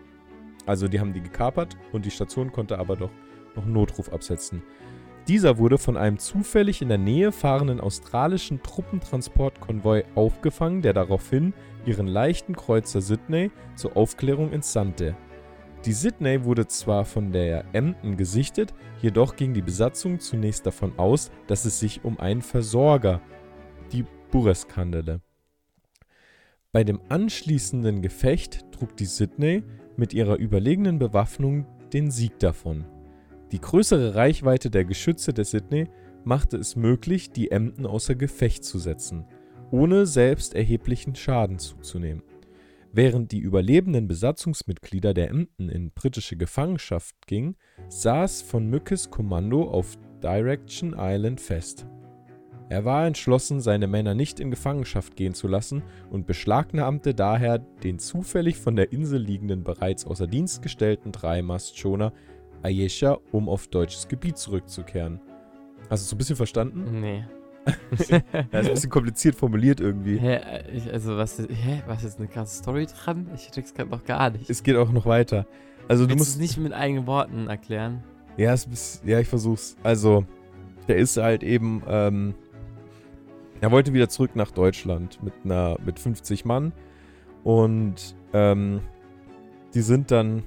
[0.68, 3.10] Also die haben die gekapert und die Station konnte aber doch
[3.56, 4.62] noch einen Notruf absetzen.
[5.28, 11.54] Dieser wurde von einem zufällig in der Nähe fahrenden australischen Truppentransportkonvoi aufgefangen, der daraufhin
[11.86, 15.16] ihren leichten Kreuzer Sydney zur Aufklärung entsandte.
[15.86, 21.32] Die Sydney wurde zwar von der Emden gesichtet, jedoch ging die Besatzung zunächst davon aus,
[21.48, 23.20] dass es sich um einen Versorger,
[24.32, 25.22] die Buresk handelte.
[26.72, 29.64] Bei dem anschließenden Gefecht trug die Sydney
[29.98, 32.86] mit ihrer überlegenen Bewaffnung den Sieg davon.
[33.52, 35.90] Die größere Reichweite der Geschütze der Sydney
[36.24, 39.26] machte es möglich, die Emden außer Gefecht zu setzen,
[39.70, 42.24] ohne selbst erheblichen Schaden zuzunehmen.
[42.94, 47.56] Während die überlebenden Besatzungsmitglieder der Emden in britische Gefangenschaft gingen,
[47.90, 51.86] saß von Mückes Kommando auf Direction Island fest.
[52.72, 58.00] Er war entschlossen, seine Männer nicht in Gefangenschaft gehen zu lassen und beschlagnahmte daher den
[58.00, 62.14] zufällig von der Insel liegenden, bereits außer Dienst gestellten Dreimastschoner
[62.64, 65.20] Ayesha, um auf deutsches Gebiet zurückzukehren.
[65.90, 67.02] Hast du es so ein bisschen verstanden?
[67.02, 67.26] Nee.
[68.32, 70.18] Ja, ist ein bisschen kompliziert formuliert irgendwie.
[70.18, 70.40] Hä,
[70.74, 73.28] ich, also was, hä, was ist eine krasse Story dran?
[73.36, 74.50] Ich check's gerade noch gar nicht.
[74.50, 75.46] Es geht auch noch weiter.
[75.90, 78.02] Also du musst es nicht mit eigenen Worten erklären?
[78.38, 79.76] Ja, bisschen, ja, ich versuch's.
[79.84, 80.26] Also,
[80.88, 82.34] der ist halt eben, ähm,
[83.62, 86.74] er wollte wieder zurück nach Deutschland mit einer, mit 50 Mann
[87.44, 88.82] und ähm,
[89.74, 90.44] die sind dann,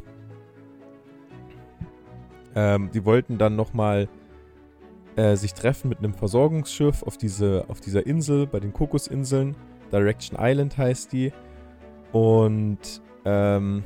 [2.55, 4.09] ähm, die wollten dann nochmal
[5.17, 9.57] äh, sich treffen mit einem Versorgungsschiff auf, diese, auf dieser Insel, bei den Kokosinseln.
[9.93, 11.33] Direction Island heißt die.
[12.13, 13.85] Und, ähm,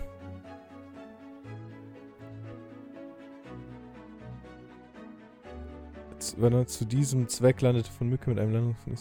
[6.38, 8.94] wenn er zu diesem Zweck landete von Mücke mit einem Landung von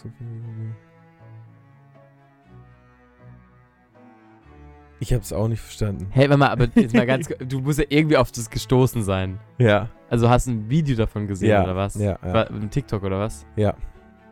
[5.00, 6.08] Ich hab's auch nicht verstanden.
[6.10, 9.40] Hey, warte mal, aber jetzt mal ganz, du musst ja irgendwie auf das gestoßen sein.
[9.60, 11.96] Ja, Also hast du ein Video davon gesehen Ja, oder was?
[11.96, 12.34] ja, ja.
[12.34, 13.46] War, im TikTok oder was?
[13.56, 13.76] Ja.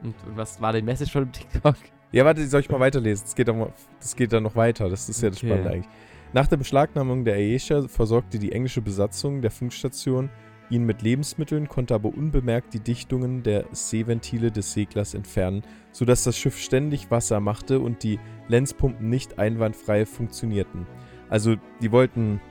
[0.02, 1.76] Und, und was war die Message von dem TikTok?
[2.12, 3.26] Ja, warte, soll ich mal weiterlesen?
[3.26, 3.68] Das geht, dann,
[4.00, 4.90] das geht dann noch weiter.
[4.90, 5.48] Das ist ja das Okay.
[5.48, 5.90] Spannende eigentlich.
[6.34, 10.30] Nach der Beschlagnahmung der Ayesha versorgte die englische Besatzung der Funkstation
[10.70, 16.38] ihn mit Lebensmitteln, konnte aber unbemerkt die Dichtungen der Seeventile des Seglers entfernen, sodass das
[16.38, 20.86] Schiff ständig Wasser machte und die Lenzpumpen nicht einwandfrei funktionierten.
[21.30, 22.42] Also, die wollten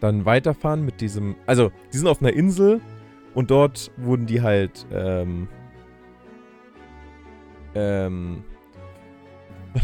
[0.00, 1.36] dann weiterfahren mit diesem.
[1.46, 2.80] Also, die sind auf einer Insel
[3.34, 4.86] und dort wurden die halt.
[4.92, 5.48] Ähm,
[7.74, 8.44] ähm,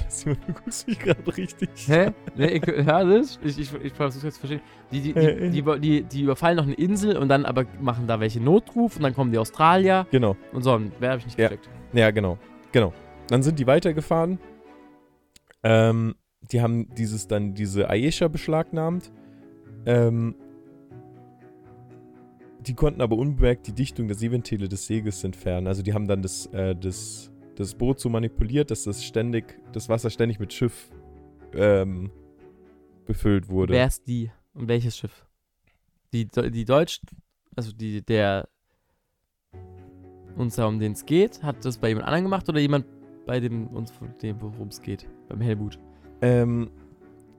[0.09, 1.69] Simon, du guckst mich gerade richtig.
[1.87, 2.11] Hä?
[2.37, 3.39] Nee, ich hör das.
[3.45, 4.61] Ich, ich, ich versuche jetzt zu verstehen.
[4.93, 8.21] Die, die, die, die, die, die überfallen noch eine Insel und dann aber machen da
[8.21, 10.37] welche Notruf und dann kommen die Australier Genau.
[10.53, 10.73] und so.
[10.75, 11.49] Und wer habe ich nicht Ja.
[11.49, 11.69] gecheckt?
[11.93, 12.39] Ja, genau.
[12.73, 12.93] Genau.
[13.29, 14.39] Dann sind die weitergefahren.
[15.63, 16.15] Ähm,
[16.51, 19.11] die haben dieses dann diese Ayesha beschlagnahmt.
[19.87, 20.35] Ähm,
[22.61, 25.67] die konnten aber unbemerkt die Dichtung der Seeventile des Segels entfernen.
[25.67, 29.89] Also die haben dann das, äh, das, das Boot so manipuliert, dass das ständig, das
[29.89, 30.91] Wasser ständig mit Schiff
[31.55, 32.11] ähm,
[33.07, 33.75] befüllt wurde.
[33.75, 34.31] Wer ist die?
[34.55, 35.25] Und welches Schiff?
[36.13, 37.01] Die, die Deutsch,
[37.57, 38.49] also die, der
[40.37, 42.87] uns um den es geht, hat das bei jemand anderem gemacht oder jemand
[43.27, 45.09] bei dem uns dem worum es geht?
[45.29, 45.79] Beim Helmut.
[46.21, 46.71] Ähm,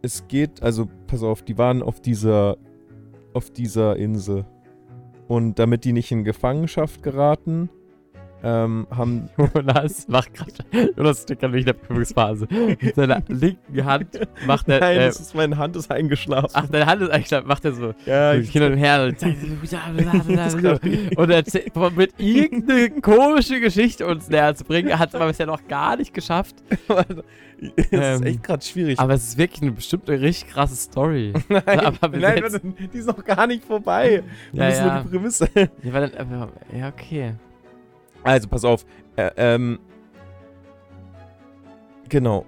[0.01, 2.57] es geht, also pass auf, die waren auf dieser,
[3.33, 4.45] auf dieser Insel.
[5.27, 7.69] Und damit die nicht in Gefangenschaft geraten,
[8.43, 10.91] ähm, haben, Jonas macht gerade.
[10.95, 12.47] Jonas steckt gerade in der Prüfungsphase.
[12.79, 14.79] Mit seiner linken Hand macht er.
[14.79, 16.49] nein, äh, das ist, meine Hand ist eingeschlafen.
[16.53, 17.93] ach, deine Hand ist eigentlich, macht er so.
[18.05, 19.03] ja, ich, hin und her.
[19.03, 19.21] Und,
[21.17, 24.97] und er erzählt- mit irgendeine komische Geschichte uns näher zu bringen.
[24.97, 26.55] Hat es aber bisher noch gar nicht geschafft.
[26.87, 27.05] das
[27.75, 28.99] ist Ähm, echt gerade schwierig.
[28.99, 31.33] Aber es ist wirklich eine bestimmt eine richtig krasse Story.
[31.49, 32.61] nein, aber nein, jetzt-
[32.93, 34.23] die ist noch gar nicht vorbei.
[34.51, 34.93] Ja, müssen ja.
[34.95, 35.49] nur die Prämisse.
[35.83, 37.33] Ja, dann, ja okay.
[38.25, 38.85] Also, pass auf.
[39.15, 39.79] Äh, ähm.
[42.09, 42.45] Genau.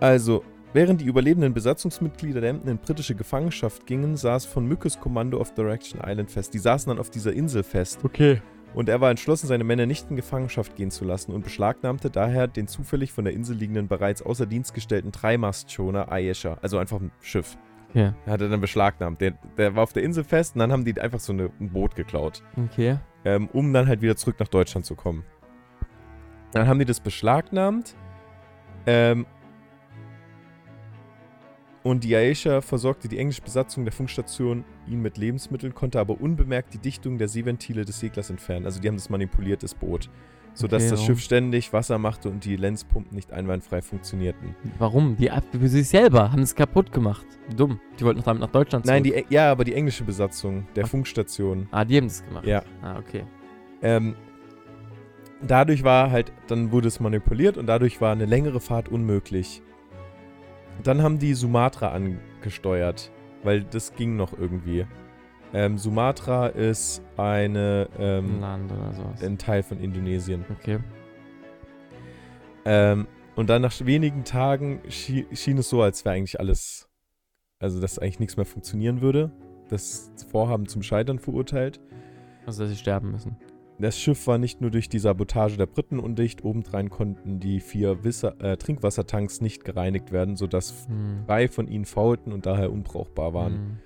[0.00, 5.40] Also, während die überlebenden Besatzungsmitglieder der Emden in britische Gefangenschaft gingen, saß von Mückes Kommando
[5.40, 6.52] auf Direction Island fest.
[6.52, 8.00] Die saßen dann auf dieser Insel fest.
[8.04, 8.42] Okay.
[8.74, 12.46] Und er war entschlossen, seine Männer nicht in Gefangenschaft gehen zu lassen und beschlagnahmte daher
[12.48, 16.58] den zufällig von der Insel liegenden, bereits außer Dienst gestellten Dreimastschoner Ayesha.
[16.62, 17.56] Also einfach ein Schiff.
[18.26, 19.20] Er hat er dann beschlagnahmt.
[19.20, 21.70] Der, der war auf der Insel fest und dann haben die einfach so eine, ein
[21.70, 22.98] Boot geklaut Okay.
[23.24, 25.24] ähm, um dann halt wieder zurück nach Deutschland zu kommen.
[26.52, 27.94] Dann haben die das beschlagnahmt.
[28.86, 29.26] Ähm,
[31.82, 36.74] und die Aisha versorgte die englische Besatzung der Funkstation ihn mit Lebensmitteln, konnte aber unbemerkt
[36.74, 38.66] die Dichtung der Seeventile des Seglers entfernen.
[38.66, 40.08] Also die haben das manipuliert, das Boot.
[40.54, 41.04] Sodass Okay, das?
[41.04, 44.54] Schiff ständig Wasser machte und die Lenzpumpen nicht einwandfrei funktionierten.
[44.78, 45.16] Warum?
[45.16, 47.24] Die für sich selber haben es kaputt gemacht.
[47.56, 47.80] Dumm.
[47.98, 49.24] Die wollten noch damit nach Deutschland Nein, zurück.
[49.28, 50.88] die, ja, aber die englische Besatzung der Ach.
[50.88, 51.68] Funkstation.
[51.70, 52.46] Ah, die haben das gemacht.
[52.46, 52.62] Ja.
[52.82, 53.24] Ah, okay.
[53.80, 54.14] Ähm,
[55.40, 59.62] dadurch war halt, dann wurde es manipuliert und dadurch war eine längere Fahrt unmöglich.
[60.82, 63.10] Dann haben die Sumatra angesteuert,
[63.42, 64.86] weil das ging noch irgendwie.
[65.54, 69.22] Ähm, Sumatra ist eine, Ein ähm, Land oder sowas.
[69.22, 70.44] ein Teil von Indonesien.
[70.58, 70.78] Okay.
[72.64, 76.88] Ähm, und dann nach wenigen Tagen schien, schien es so, als wäre eigentlich alles,
[77.58, 79.30] also dass eigentlich nichts mehr funktionieren würde.
[79.68, 81.80] das Vorhaben zum Scheitern verurteilt.
[82.44, 83.36] Also, dass sie sterben müssen.
[83.78, 88.04] Das Schiff war nicht nur durch die Sabotage der Briten undicht, obendrein konnten die vier
[88.04, 91.24] Wisser, äh, Trinkwassertanks nicht gereinigt werden, sodass Hm.
[91.26, 93.54] drei von ihnen faulten und daher unbrauchbar waren.
[93.54, 93.78] Hm.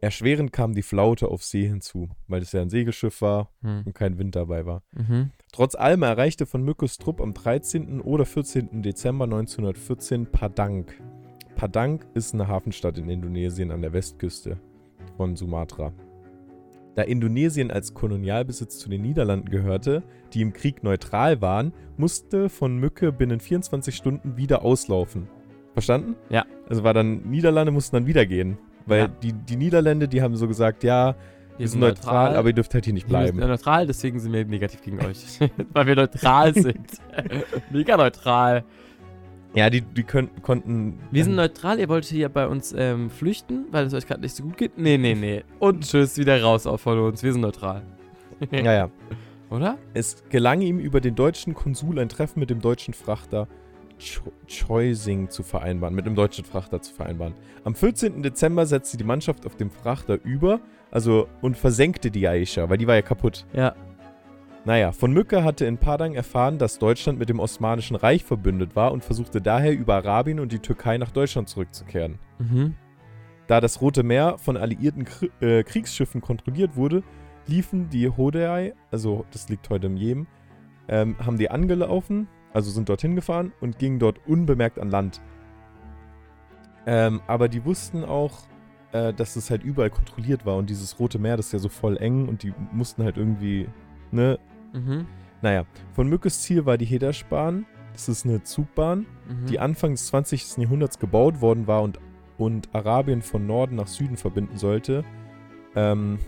[0.00, 3.82] Erschwerend kam die Flaute auf See hinzu, weil es ja ein Segelschiff war Hm.
[3.86, 4.82] und kein Wind dabei war.
[4.92, 5.30] Mhm.
[5.52, 8.00] Trotz allem erreichte von Mückes Trupp am 13.
[8.02, 8.82] oder 14.
[8.82, 10.86] Dezember 1914 Padang.
[11.56, 14.58] Padang ist eine Hafenstadt in Indonesien an der Westküste
[15.16, 15.92] von Sumatra.
[16.94, 22.78] Da Indonesien als Kolonialbesitz zu den Niederlanden gehörte, die im Krieg neutral waren, musste von
[22.78, 25.28] Mücke binnen 24 Stunden wieder auslaufen.
[25.72, 26.16] Verstanden?
[26.30, 26.44] Ja.
[26.68, 28.58] Also war dann, Niederlande mussten dann wieder gehen.
[28.86, 29.08] Weil Ja.
[29.08, 31.14] die, die Niederländer, die haben so gesagt, ja,
[31.58, 33.38] wir sind neutral, aber ihr dürft halt hier nicht Wir bleiben.
[33.38, 35.40] sind neutral, deswegen sind wir negativ gegen euch.
[35.72, 36.86] Weil wir neutral sind.
[37.70, 38.62] Mega neutral.
[39.54, 40.98] Ja, die, die können, konnten.
[41.10, 44.36] Wir sind neutral, ihr wollt hier bei uns ähm, flüchten, weil es euch gerade nicht
[44.36, 44.76] so gut geht?
[44.76, 45.44] Nee, nee, nee.
[45.58, 47.22] Und tschüss, wieder raus auch von uns.
[47.22, 47.82] Wir sind neutral.
[48.50, 48.90] Ja, ja.
[49.50, 49.78] Oder?
[49.94, 53.48] Es gelang ihm über den deutschen Konsul ein Treffen mit dem deutschen Frachter
[53.98, 57.34] Choising zu vereinbaren, mit dem deutschen Frachter zu vereinbaren.
[57.64, 58.22] Am 14.
[58.22, 62.86] Dezember setzte die Mannschaft auf dem Frachter über, also und versenkte die Aisha, weil die
[62.86, 63.46] war ja kaputt.
[63.52, 63.74] Ja.
[64.64, 68.90] Naja, von Mücke hatte in Padang erfahren, dass Deutschland mit dem Osmanischen Reich verbündet war
[68.90, 72.18] und versuchte daher über Arabien und die Türkei nach Deutschland zurückzukehren.
[72.38, 72.74] Mhm.
[73.46, 77.04] Da das Rote Meer von alliierten Kr äh, Kriegsschiffen kontrolliert wurde,
[77.46, 80.26] liefen die Hodei, also das liegt heute im Jemen,
[80.88, 85.20] ähm, haben die angelaufen, also sind dorthin gefahren und gingen dort unbemerkt an Land.
[86.86, 88.38] Ähm, aber die wussten auch,
[88.92, 91.68] äh, dass es halt überall kontrolliert war und dieses Rote Meer, das ist ja so
[91.68, 93.68] voll eng und die mussten halt irgendwie,
[94.10, 94.38] ne?
[94.72, 95.06] Mhm.
[95.42, 99.46] Naja, von Mückes Ziel war die Hedersbahn, das ist eine Zugbahn, Mhm.
[99.46, 100.62] die Anfang des 20.
[100.62, 102.00] Jahrhunderts gebaut worden war und,
[102.38, 105.04] und Arabien von Norden nach Süden verbinden sollte.
[105.74, 106.18] Ähm,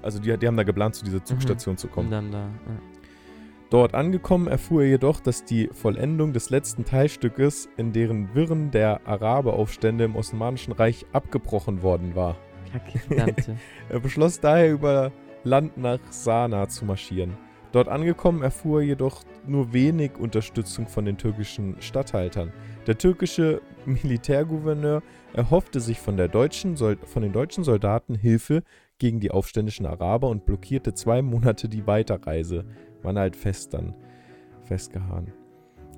[0.00, 2.06] also die, die haben da geplant, zu dieser Zugstation zu kommen.
[2.06, 2.42] Und dann da.
[2.42, 2.93] Ja.
[3.74, 9.04] Dort angekommen erfuhr er jedoch, dass die Vollendung des letzten Teilstückes in deren Wirren der
[9.04, 12.36] Araberaufstände im Osmanischen Reich abgebrochen worden war.
[13.88, 15.10] Er beschloss daher über
[15.42, 17.36] Land nach Sanaa zu marschieren.
[17.72, 22.52] Dort angekommen erfuhr er jedoch nur wenig Unterstützung von den türkischen Statthaltern.
[22.86, 28.62] Der türkische Militärgouverneur erhoffte sich von, deutschen von den deutschen Soldaten Hilfe
[28.98, 32.64] gegen die aufständischen Araber und blockierte zwei Monate die Weiterreise.
[33.04, 33.94] Waren halt fest dann
[34.62, 35.32] festgehauen.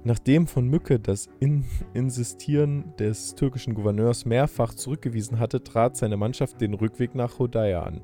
[0.05, 6.61] Nachdem von Mücke das In Insistieren des türkischen Gouverneurs mehrfach zurückgewiesen hatte, trat seine Mannschaft
[6.61, 8.01] den Rückweg nach Hodaya an.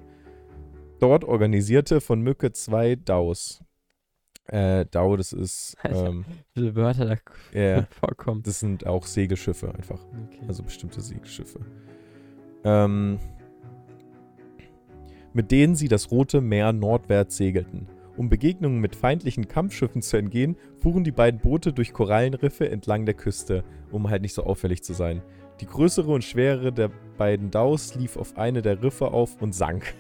[0.99, 3.63] Dort organisierte von Mücke zwei Daus.
[4.47, 6.09] Äh, Dau, das ist, Alter.
[6.09, 8.43] ähm, viele Wörter da ja, vorkommen.
[8.43, 10.05] das sind auch Segelschiffe einfach.
[10.05, 10.43] Okay.
[10.49, 11.61] Also bestimmte Segelschiffe.
[12.65, 13.19] Ähm,
[15.33, 17.87] mit denen sie das Rote Meer nordwärts segelten.
[18.17, 23.15] Um Begegnungen mit feindlichen Kampfschiffen zu entgehen, fuhren die beiden Boote durch Korallenriffe entlang der
[23.15, 25.23] Küste, um halt nicht so auffällig zu sein.
[25.61, 29.95] Die größere und schwerere der beiden Daus lief auf eine der Riffe auf und sank.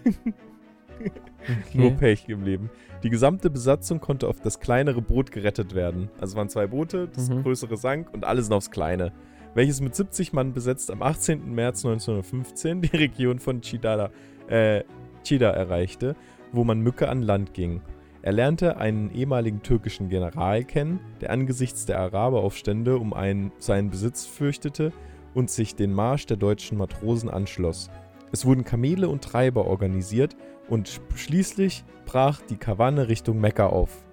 [1.75, 1.97] Nur okay.
[1.99, 2.71] Pech geblieben.
[3.03, 6.09] Die gesamte Besatzung konnte auf das kleinere Boot gerettet werden.
[6.21, 7.43] Also waren zwei Boote, das Mhm.
[7.43, 9.13] größere sank und alle sind aufs kleine.
[9.55, 11.55] Welches mit 70 Mann besetzt am 18.
[11.55, 14.11] März 1915 die Region von Chidala,
[14.49, 14.85] äh,
[15.25, 16.15] Chida erreichte,
[16.53, 17.81] wo man Mücke an Land ging.
[18.23, 24.27] Er lernte einen ehemaligen türkischen General kennen, der angesichts der Araberaufstände um einen, seinen Besitz
[24.27, 24.93] fürchtete
[25.35, 27.91] und sich den Marsch der deutschen Matrosen anschloss.
[28.31, 30.37] Es wurden Kamele und Treiber organisiert
[30.69, 34.05] und sch- schließlich brach die Karawane Richtung Mekka auf.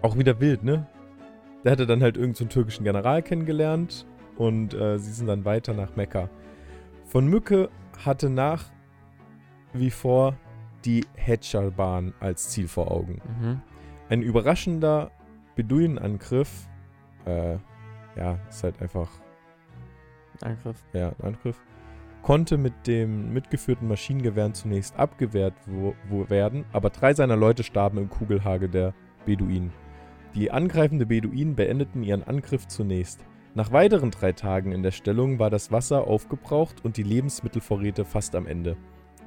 [0.00, 0.86] Auch wieder wild, ne?
[1.64, 5.74] Der hatte dann halt irgendeinen so türkischen General kennengelernt und äh, sie sind dann weiter
[5.74, 6.30] nach Mekka.
[7.06, 7.68] Von Mücke
[8.04, 8.64] hatte nach
[9.72, 10.36] wie vor
[10.84, 13.20] die Hedschalbahn als Ziel vor Augen.
[13.40, 13.60] Mhm.
[14.08, 15.10] Ein überraschender
[15.54, 16.68] Beduinenangriff,
[17.24, 17.56] äh,
[18.16, 19.08] ja, ist halt einfach
[20.42, 20.84] Angriff.
[20.92, 21.60] ja, ein Angriff,
[22.22, 27.98] konnte mit dem mitgeführten Maschinengewehren zunächst abgewehrt wo, wo werden, aber drei seiner Leute starben
[27.98, 29.72] im Kugelhagel der Beduinen.
[30.34, 33.24] Die angreifenden Beduinen beendeten ihren Angriff zunächst.
[33.54, 38.34] Nach weiteren drei Tagen in der Stellung war das Wasser aufgebraucht und die Lebensmittelvorräte fast
[38.34, 38.76] am Ende.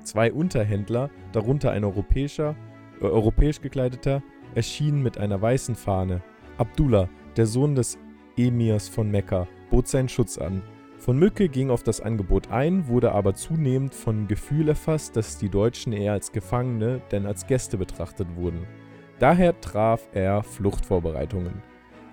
[0.06, 2.56] Zwei Unterhändler, darunter ein europäischer,
[3.02, 4.22] äh, europäisch gekleideter,
[4.54, 6.22] erschienen mit einer weißen Fahne.
[6.58, 7.98] Abdullah, der Sohn des
[8.38, 10.62] Emirs von Mekka, bot seinen Schutz an.
[11.00, 15.50] Von Mücke ging auf das Angebot ein, wurde aber zunehmend von Gefühl erfasst, dass die
[15.50, 18.68] Deutschen eher als Gefangene denn als Gäste betrachtet wurden.
[19.18, 21.64] Daher traf er Fluchtvorbereitungen.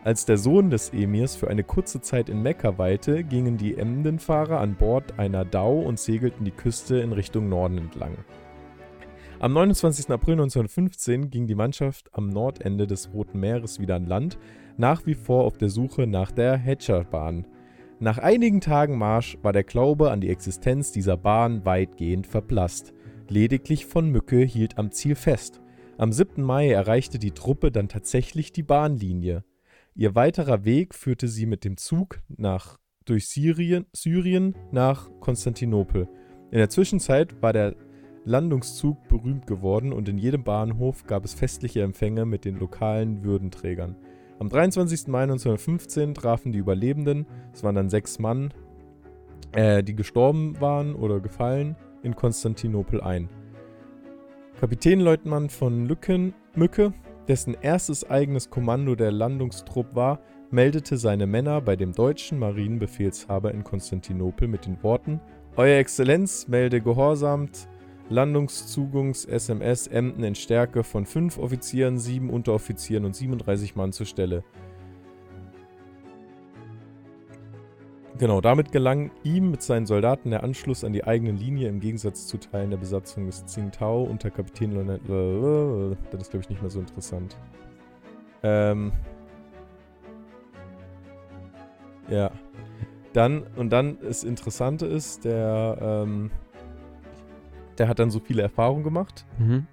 [0.04, 4.58] Als der Sohn des Emirs für eine kurze Zeit in Mekka weilte, gingen die Emdenfahrer
[4.58, 8.16] an Bord einer Dau und segelten die Küste in Richtung Norden entlang.
[9.38, 10.10] Am 29.
[10.10, 14.38] April 1915 ging die Mannschaft am Nordende des Roten Meeres wieder an Land,
[14.76, 17.46] nach wie vor auf der Suche nach der Hedgerbahn.
[18.00, 22.92] Nach einigen Tagen Marsch war der Glaube an die Existenz dieser Bahn weitgehend verblasst.
[23.28, 25.60] Lediglich von Mücke hielt am Ziel fest.
[25.96, 26.42] Am 7.
[26.42, 29.44] Mai erreichte die Truppe dann tatsächlich die Bahnlinie.
[29.94, 36.08] Ihr weiterer Weg führte sie mit dem Zug nach, durch Syrien, Syrien nach Konstantinopel.
[36.50, 37.74] In der Zwischenzeit war der
[38.24, 43.96] Landungszug berühmt geworden und in jedem Bahnhof gab es festliche Empfänge mit den lokalen Würdenträgern.
[44.38, 45.08] Am 23.
[45.08, 48.54] Mai 1915 trafen die Überlebenden, es waren dann sechs Mann,
[49.52, 53.28] äh, die gestorben waren oder gefallen, in Konstantinopel ein.
[54.58, 56.94] Kapitänleutnant von Lücken, Mücke,
[57.32, 63.64] dessen erstes eigenes Kommando der Landungstrupp war, meldete seine Männer bei dem deutschen Marinenbefehlshaber in
[63.64, 65.18] Konstantinopel mit den Worten:
[65.56, 67.68] Euer Exzellenz melde gehorsamt
[68.10, 74.44] Landungszugungs-SMS Emden in Stärke von 5 Offizieren, 7 Unteroffizieren und 37 Mann zur Stelle.
[78.18, 82.26] Genau, damit gelang ihm mit seinen Soldaten der Anschluss an die eigene Linie im Gegensatz
[82.26, 85.00] zu Teilen der Besatzung des Tsingtao unter Kapitän Leonard.
[86.10, 87.36] Das ist, glaube ich, nicht mehr so interessant.
[88.42, 88.92] Ähm.
[92.08, 92.30] Ja.
[93.12, 96.30] Dann, und dann das Interessante ist, der, ähm,
[97.78, 99.66] der hat dann so viele Erfahrungen gemacht, Mhm.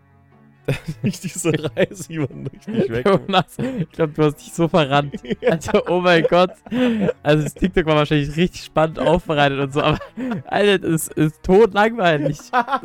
[1.02, 3.06] durch diese Reise jemand richtig weg.
[3.06, 5.16] Jonas, ich glaube, du hast dich so verrannt.
[5.50, 6.52] Alter, oh mein Gott.
[7.24, 10.00] Also das TikTok war wahrscheinlich richtig spannend aufbereitet und so, aber
[10.46, 12.38] Alter, das ist totlangweilig.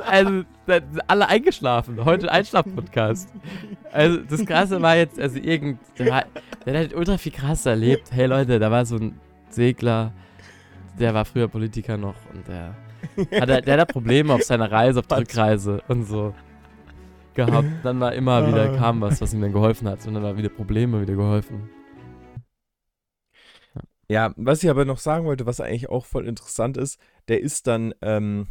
[0.07, 2.05] Also, da sind alle eingeschlafen.
[2.05, 3.29] Heute Einschlaf-Podcast.
[3.93, 6.25] Also das Krasse war jetzt, also irgend, der, war,
[6.67, 8.11] der hat ultra viel krass erlebt.
[8.11, 9.21] Hey Leute, da war so ein
[9.51, 10.13] Segler,
[10.99, 12.75] der war früher Politiker noch und der
[13.41, 16.35] hatte, der hat Probleme auf seiner Reise, auf der Rückreise und so
[17.35, 17.67] gehabt.
[17.83, 20.49] Dann war immer wieder kam was, was ihm dann geholfen hat und dann war wieder
[20.49, 21.69] Probleme wieder geholfen.
[24.09, 27.67] Ja, was ich aber noch sagen wollte, was eigentlich auch voll interessant ist, der ist
[27.67, 28.49] dann ähm,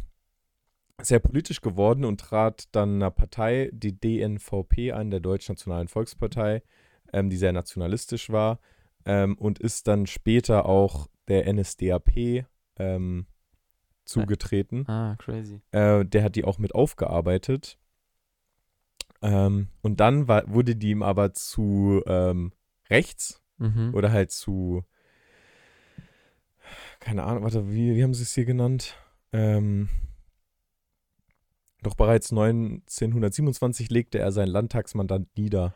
[1.00, 6.62] sehr politisch geworden und trat dann einer Partei, die DNVP an, der Deutschnationalen Volkspartei,
[7.12, 8.58] ähm, die sehr nationalistisch war
[9.06, 13.26] ähm, und ist dann später auch der NSDAP ähm,
[14.04, 14.86] zugetreten.
[14.88, 15.60] Ah, crazy.
[15.70, 17.78] Äh, der hat die auch mit aufgearbeitet.
[19.24, 22.52] Ähm, und dann war, wurde die ihm aber zu ähm,
[22.90, 23.94] rechts Mhm.
[23.94, 24.82] oder halt zu,
[26.98, 28.96] keine Ahnung, warte, wie, wie haben sie es hier genannt?
[29.32, 29.88] Ähm,
[31.82, 35.74] doch bereits 1927 legte er sein Landtagsmandat nieder.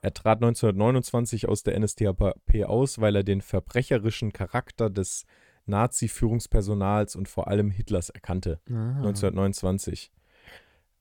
[0.00, 5.26] Er trat 1929 aus der NSDAP aus, weil er den verbrecherischen Charakter des
[5.66, 8.60] Nazi-Führungspersonals und vor allem Hitlers erkannte.
[8.70, 8.98] Ah.
[8.98, 10.12] 1929.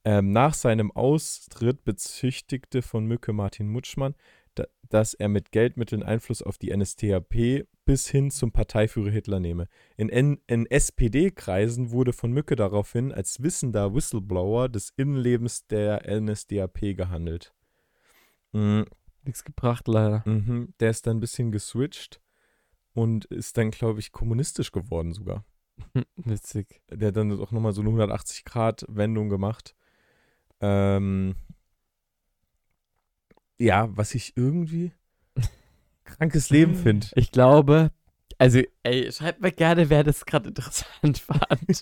[0.03, 4.15] Ähm, nach seinem Austritt bezichtigte von Mücke Martin Mutschmann,
[4.55, 9.67] da, dass er mit Geldmitteln Einfluss auf die NSDAP bis hin zum Parteiführer Hitler nehme.
[9.95, 10.09] In,
[10.47, 17.53] in SPD-Kreisen wurde von Mücke daraufhin als wissender Whistleblower des Innenlebens der NSDAP gehandelt.
[18.51, 18.85] Mhm.
[19.23, 20.23] Nichts gebracht, leider.
[20.25, 20.73] Mhm.
[20.79, 22.21] Der ist dann ein bisschen geswitcht
[22.93, 25.45] und ist dann, glaube ich, kommunistisch geworden sogar.
[26.15, 26.81] Witzig.
[26.89, 29.75] Der hat dann auch nochmal so eine 180-Grad-Wendung gemacht.
[30.61, 31.35] Ähm,
[33.59, 34.91] ja, was ich irgendwie
[36.03, 37.07] krankes Leben finde.
[37.15, 37.91] Ich glaube,
[38.39, 41.81] also, ey, schreibt mir gerne, wer das gerade interessant fand.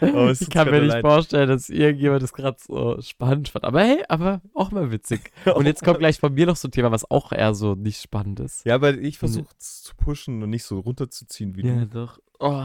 [0.00, 1.00] Oh, ich kann mir nicht leid.
[1.00, 3.64] vorstellen, dass irgendjemand das gerade so spannend fand.
[3.64, 5.32] Aber hey, aber auch mal witzig.
[5.56, 8.00] Und jetzt kommt gleich von mir noch so ein Thema, was auch eher so nicht
[8.00, 8.64] spannend ist.
[8.64, 12.20] Ja, aber ich versuche es zu pushen und nicht so runterzuziehen wie Ja, doch.
[12.38, 12.64] Oh.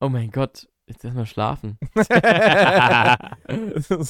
[0.00, 0.68] oh mein Gott.
[0.86, 1.78] Jetzt erstmal schlafen.
[1.94, 2.12] das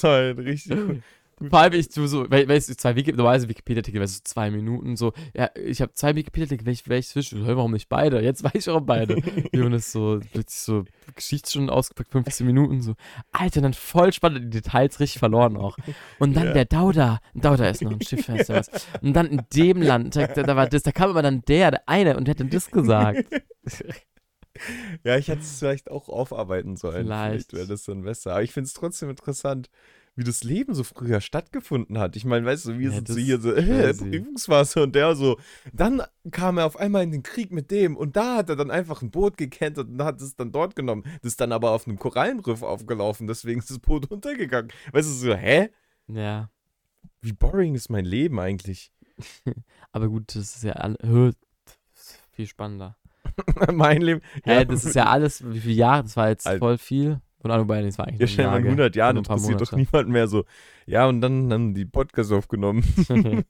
[0.03, 1.03] war halt richtig.
[1.51, 4.51] Vor allem ich tu so, weil, weißt du, zwei Wiki, normalerweise Wikipedia-Artikel, weißt du, zwei
[4.51, 8.21] Minuten so, ja, ich habe zwei Wikipedia-Artikel, welch, welch zwischen, hey, warum nicht beide?
[8.23, 9.17] Jetzt weiß ich warum beide.
[9.53, 10.85] Jonas so, plötzlich so,
[11.17, 12.95] Geschichtsstunden ausgepackt, 15 Minuten, so,
[13.33, 15.77] Alter, dann voll spannend, die Details richtig verloren auch.
[16.21, 16.53] Und dann Ja.
[16.53, 18.71] der Dauda, Dauda ist noch ein Schiff, weißt du was.
[19.01, 21.89] Und dann in dem Land, da, da war das, da kam aber dann der, der
[21.89, 23.25] eine, und der hat dann das gesagt.
[25.05, 27.07] Ja, ich hätte es vielleicht auch aufarbeiten sollen.
[27.07, 27.51] Vielleicht.
[27.51, 28.33] Vielleicht wäre das dann besser.
[28.33, 29.71] Aber ich finde es trotzdem interessant,
[30.15, 32.17] wie das Leben so früher stattgefunden hat.
[32.17, 33.95] Ich meine, weißt du, wir Ja, sind so hier so, äh.
[33.95, 35.39] Prüfungsphase und der so.
[35.73, 38.71] Dann kam er auf einmal in den Krieg mit dem und da hat er dann
[38.71, 41.05] einfach ein Boot gekentert und hat es dann dort genommen.
[41.23, 44.71] Das ist dann aber auf einem Korallenriff aufgelaufen, deswegen ist das Boot untergegangen.
[44.93, 45.71] Weißt du, so, hä?
[46.09, 46.51] Ja.
[47.21, 48.93] Wie boring ist mein Leben eigentlich?
[49.93, 50.75] Aber gut, das ist ja
[52.33, 52.97] viel spannender.
[53.73, 54.21] mein Leben.
[54.45, 56.03] Hä, das ist ja alles, wie viele Jahre?
[56.05, 57.21] Das war jetzt Alt- voll viel.
[57.45, 58.69] Oder wobei, das war eigentlich Ja, dir mal in Jahre.
[58.75, 59.91] 100 Jahren Nur ein paar interessiert doch Monate.
[59.93, 60.45] niemand mehr so.
[60.87, 62.85] Ja, und dann haben die Podcast aufgenommen.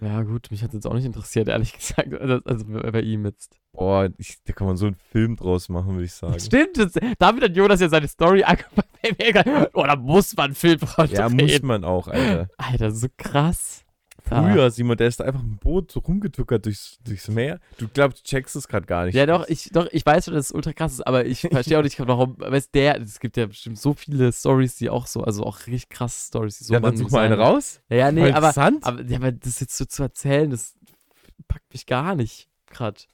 [0.00, 2.12] ja, gut, mich hat es jetzt auch nicht interessiert, ehrlich gesagt.
[2.12, 3.56] Also, also bei ihm jetzt.
[3.72, 6.38] Boah, ich, da kann man so einen Film draus machen, würde ich sagen.
[6.38, 9.70] Stimmt, das, damit hat Jonas ja seine Story angefangen.
[9.72, 12.48] Oh, da muss man einen Film von Ja, muss man auch, Alter.
[12.58, 13.84] Alter, so krass.
[14.24, 17.60] Früher, Simon, der ist da einfach im Boot so rumgetuckert durchs, durchs Meer.
[17.78, 19.14] Du glaubst, du checkst es gerade gar nicht.
[19.14, 21.78] Ja, doch, ich, doch, ich weiß schon, dass es ultra krass ist, aber ich verstehe
[21.78, 25.22] auch nicht, warum, weißt der, es gibt ja bestimmt so viele Stories, die auch so,
[25.22, 27.80] also auch richtig krasse Stories, die so ja, dann man such mal eine raus.
[27.88, 30.74] Ja, ja, nee, aber, aber, ja, aber das jetzt so zu erzählen, das
[31.48, 33.08] packt mich gar nicht, grad.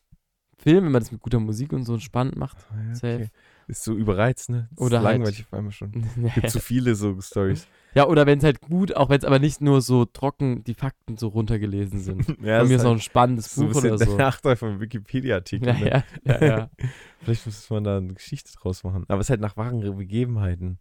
[0.58, 2.56] Film, wenn man das mit guter Musik und so spannend macht.
[2.70, 3.28] Ah, ja, okay.
[3.68, 4.68] Ist so überreizt, ne?
[4.72, 5.92] Ist Oder halt- langweilig auf einmal schon.
[6.34, 7.68] Gibt zu viele so Stories.
[7.94, 10.72] ja, oder wenn es halt gut, auch wenn es aber nicht nur so trocken die
[10.72, 12.26] Fakten so runtergelesen sind.
[12.42, 14.16] Ja, Von mir ist noch halt ein spannendes so ein Buch oder der so.
[14.16, 15.68] Nachteil vom Wikipedia-Artikel.
[15.68, 15.90] Ja, ne?
[16.24, 16.70] ja, ja, ja.
[17.20, 19.04] Vielleicht muss man da eine Geschichte draus machen.
[19.06, 20.78] Aber es ist halt nach wahren Begebenheiten.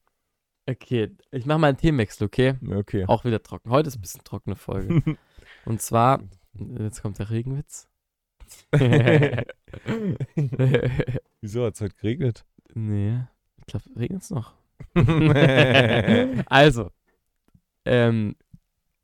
[0.70, 2.56] Okay, ich mache mal einen Themenwechsel, okay?
[2.70, 3.04] Okay.
[3.08, 3.70] Auch wieder trocken.
[3.70, 5.18] Heute ist ein bisschen trockene Folge.
[5.66, 6.22] Und zwar,
[6.80, 7.88] jetzt kommt der Regenwitz.
[11.42, 12.46] Wieso hat es heute geregnet?
[12.74, 13.20] Nee,
[13.58, 14.54] ich glaube, regnet es noch.
[16.48, 16.92] also,
[17.86, 18.36] ähm,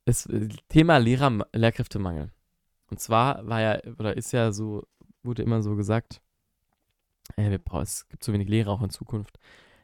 [0.05, 0.27] es,
[0.69, 2.31] Thema Lehrer, Lehrkräftemangel.
[2.89, 4.83] Und zwar war ja, oder ist ja so,
[5.23, 6.21] wurde immer so gesagt,
[7.37, 9.39] äh, wir brauchen, es gibt zu wenig Lehrer auch in Zukunft.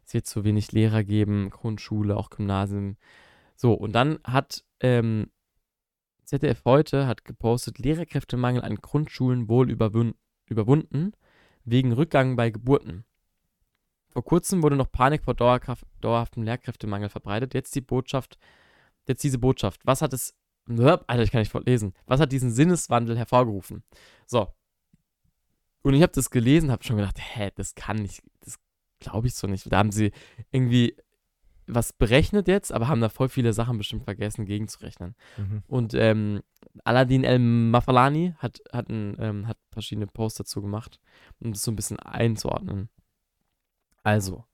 [0.05, 2.97] Es wird zu wenig Lehrer geben, Grundschule, auch Gymnasium.
[3.55, 5.31] So, und dann hat ähm,
[6.23, 10.13] ZDF heute hat gepostet, Lehrerkräftemangel an Grundschulen wohl überwun
[10.47, 11.13] überwunden,
[11.63, 13.05] wegen Rückgang bei Geburten.
[14.09, 17.53] Vor kurzem wurde noch Panik vor dauerhaftem Lehrkräftemangel verbreitet.
[17.53, 18.37] Jetzt die Botschaft,
[19.07, 19.81] jetzt diese Botschaft.
[19.85, 20.33] Was hat es,
[20.67, 21.93] Alter, ich kann nicht lesen.
[22.05, 23.83] Was hat diesen Sinneswandel hervorgerufen?
[24.25, 24.53] So.
[25.81, 28.59] Und ich habe das gelesen, habe schon gedacht, hä, das kann nicht, das
[28.99, 29.71] glaube ich so nicht.
[29.71, 30.11] Da haben sie
[30.51, 30.95] irgendwie
[31.69, 35.15] was berechnet jetzt, aber haben da voll viele Sachen bestimmt vergessen, gegenzurechnen.
[35.37, 35.63] Mhm.
[35.67, 36.41] Und ähm,
[36.83, 40.99] Aladdin El Mafalani hat, hat, ein, ähm, hat verschiedene Posts dazu gemacht,
[41.39, 42.89] um das so ein bisschen einzuordnen.
[44.03, 44.45] Also,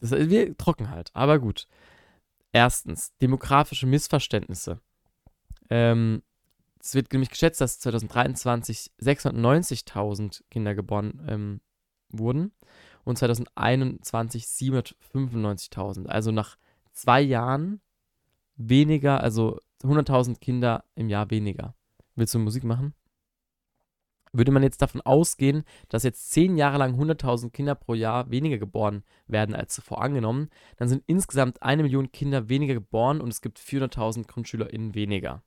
[0.00, 1.66] das wir trocken halt, aber gut.
[2.52, 4.80] Erstens, demografische Missverständnisse.
[5.68, 6.22] Ähm,
[6.80, 11.60] es wird nämlich geschätzt, dass 2023 690.000 Kinder geboren ähm,
[12.08, 12.52] wurden
[13.04, 16.06] und 2021 795.000.
[16.06, 16.56] Also nach
[16.92, 17.80] zwei Jahren
[18.56, 21.74] weniger, also 100.000 Kinder im Jahr weniger.
[22.14, 22.94] Willst du Musik machen?
[24.32, 28.58] Würde man jetzt davon ausgehen, dass jetzt zehn Jahre lang 100.000 Kinder pro Jahr weniger
[28.58, 33.40] geboren werden als zuvor angenommen, dann sind insgesamt eine Million Kinder weniger geboren und es
[33.40, 35.42] gibt 400.000 GrundschülerInnen weniger.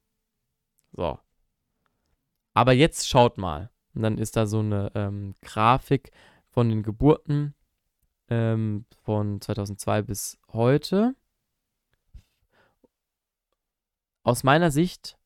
[0.91, 1.17] So.
[2.53, 3.71] Aber jetzt schaut mal.
[3.95, 6.11] Und dann ist da so eine ähm, Grafik
[6.49, 7.53] von den Geburten
[8.29, 11.15] ähm, von 2002 bis heute.
[14.23, 15.17] Aus meiner Sicht,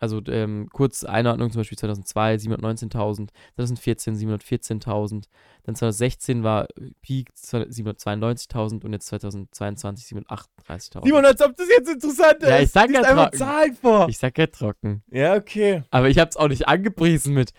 [0.00, 5.24] also ähm, kurz Einordnung, zum Beispiel 2002 719.000, 2014 714.000,
[5.64, 6.66] dann 2016 war
[7.00, 11.04] Peak 792.000 und jetzt 2022 738.000.
[11.04, 12.48] Simon, als ob das jetzt interessant ist.
[12.48, 13.38] Ja, ich sag ja trocken.
[13.38, 14.08] Zahlen vor.
[14.08, 15.02] Ich sag ja trocken.
[15.10, 15.82] ja, okay.
[15.90, 17.52] Aber ich hab's auch nicht angepriesen mit,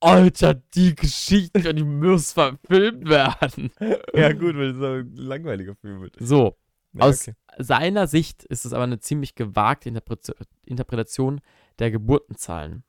[0.00, 3.72] Alter, die Geschichte, die muss verfilmt werden.
[4.14, 6.16] Ja, gut, weil so ein langweiliger Film wird.
[6.20, 6.56] So,
[6.92, 7.36] Ja, aus okay.
[7.58, 11.40] seiner Sicht ist es aber eine ziemlich gewagte Interpre- Interpretation
[11.78, 12.84] der Geburtenzahlen.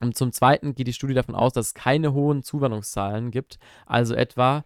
[0.00, 4.14] Und zum Zweiten geht die Studie davon aus, dass es keine hohen Zuwanderungszahlen gibt, also
[4.14, 4.64] etwa,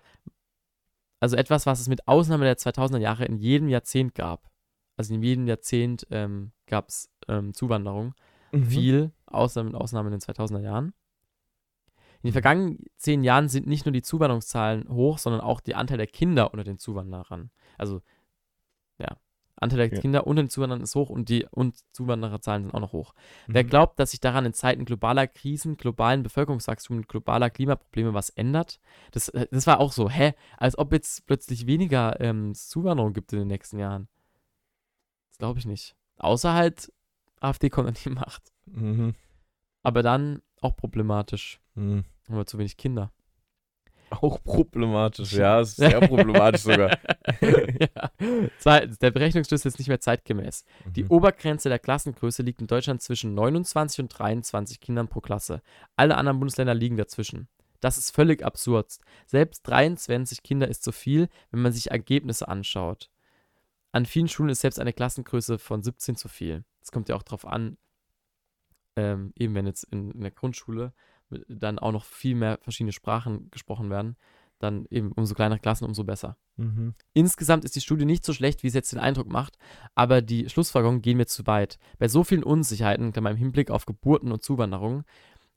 [1.21, 4.51] also etwas, was es mit Ausnahme der 2000er Jahre in jedem Jahrzehnt gab.
[4.97, 8.15] Also in jedem Jahrzehnt ähm, gab es ähm, Zuwanderung.
[8.53, 8.65] Mhm.
[8.67, 10.93] Viel, außer mit Ausnahme in den 2000er Jahren.
[12.23, 15.97] In den vergangenen zehn Jahren sind nicht nur die Zuwanderungszahlen hoch, sondern auch der Anteil
[15.97, 17.51] der Kinder unter den Zuwanderern.
[17.79, 18.03] Also,
[19.63, 20.01] Anteil der Ja.
[20.01, 23.15] Kinder unter den Zuwanderern ist hoch und die und Zuwandererzahlen sind auch noch hoch.
[23.47, 23.55] Mhm.
[23.55, 28.31] Wer glaubt, dass sich daran in Zeiten globaler Krisen, globalen Bevölkerungswachstums und globaler Klimaprobleme was
[28.31, 28.81] ändert,
[29.13, 30.35] das, äh, das war auch so, hä?
[30.59, 34.09] Als ob jetzt plötzlich weniger ähm, Zuwanderung gibt in den nächsten Jahren.
[35.29, 35.97] Das glaube ich nicht.
[36.19, 36.93] Außer halt,
[37.41, 38.53] AfD kommt an die Macht.
[38.67, 39.15] Mhm.
[39.83, 41.61] Aber dann auch problematisch.
[41.75, 42.05] Mhm.
[42.29, 43.11] Haben wir zu wenig Kinder.
[44.21, 46.91] Auch problematisch, ja, ist sehr problematisch sogar.
[47.41, 48.11] ja.
[48.59, 50.65] Zweitens, der Berechnungsschluss ist nicht mehr zeitgemäß.
[50.95, 51.11] Die Mhm.
[51.11, 55.63] Obergrenze der Klassengröße liegt in Deutschland zwischen 29 und 23 Kindern pro Klasse.
[55.97, 57.49] Alle anderen Bundesländer liegen dazwischen.
[57.81, 58.99] Das ist völlig absurd.
[59.27, 63.11] Selbst 23 Kinder ist zu viel, wenn man sich Ergebnisse anschaut.
[63.91, 66.65] An vielen Schulen ist selbst eine Klassengröße von 17 zu viel.
[66.81, 67.77] Es kommt ja auch darauf an,
[68.97, 70.93] ähm, eben wenn jetzt in, in der Grundschule
[71.49, 74.17] dann auch noch viel mehr verschiedene Sprachen gesprochen werden,
[74.59, 76.37] dann eben umso kleinere Klassen, umso besser.
[76.57, 76.95] Mhm.
[77.15, 79.57] Insgesamt ist die Studie nicht so schlecht, wie es jetzt den Eindruck macht,
[79.95, 81.79] aber die Schlussfolgerungen gehen mir zu weit.
[81.99, 85.05] Bei so vielen Unsicherheiten, im Hinblick auf Geburten und Zuwanderung,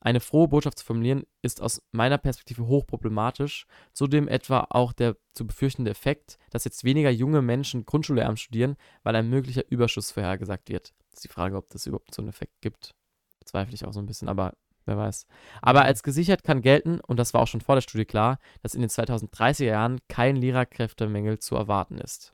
[0.06, 3.66] eine frohe Botschaft zu formulieren, ist aus meiner Perspektive hochproblematisch.
[3.92, 9.16] Zudem etwa auch der zu befürchtende Effekt, dass jetzt weniger junge Menschen Grundschullehramt studieren, weil
[9.16, 10.94] ein möglicher Überschuss vorhergesagt wird.
[11.10, 12.94] Das ist die Frage, ob das überhaupt so einen Effekt gibt.
[13.40, 14.54] Bezweifle ich auch so ein bisschen, aber
[14.86, 15.28] wer weiß.
[15.62, 18.76] Aber als gesichert kann gelten, und das war auch schon vor der Studie klar, dass
[18.76, 22.34] in den 2030er Jahren kein Lehrerkräftemangel zu erwarten ist.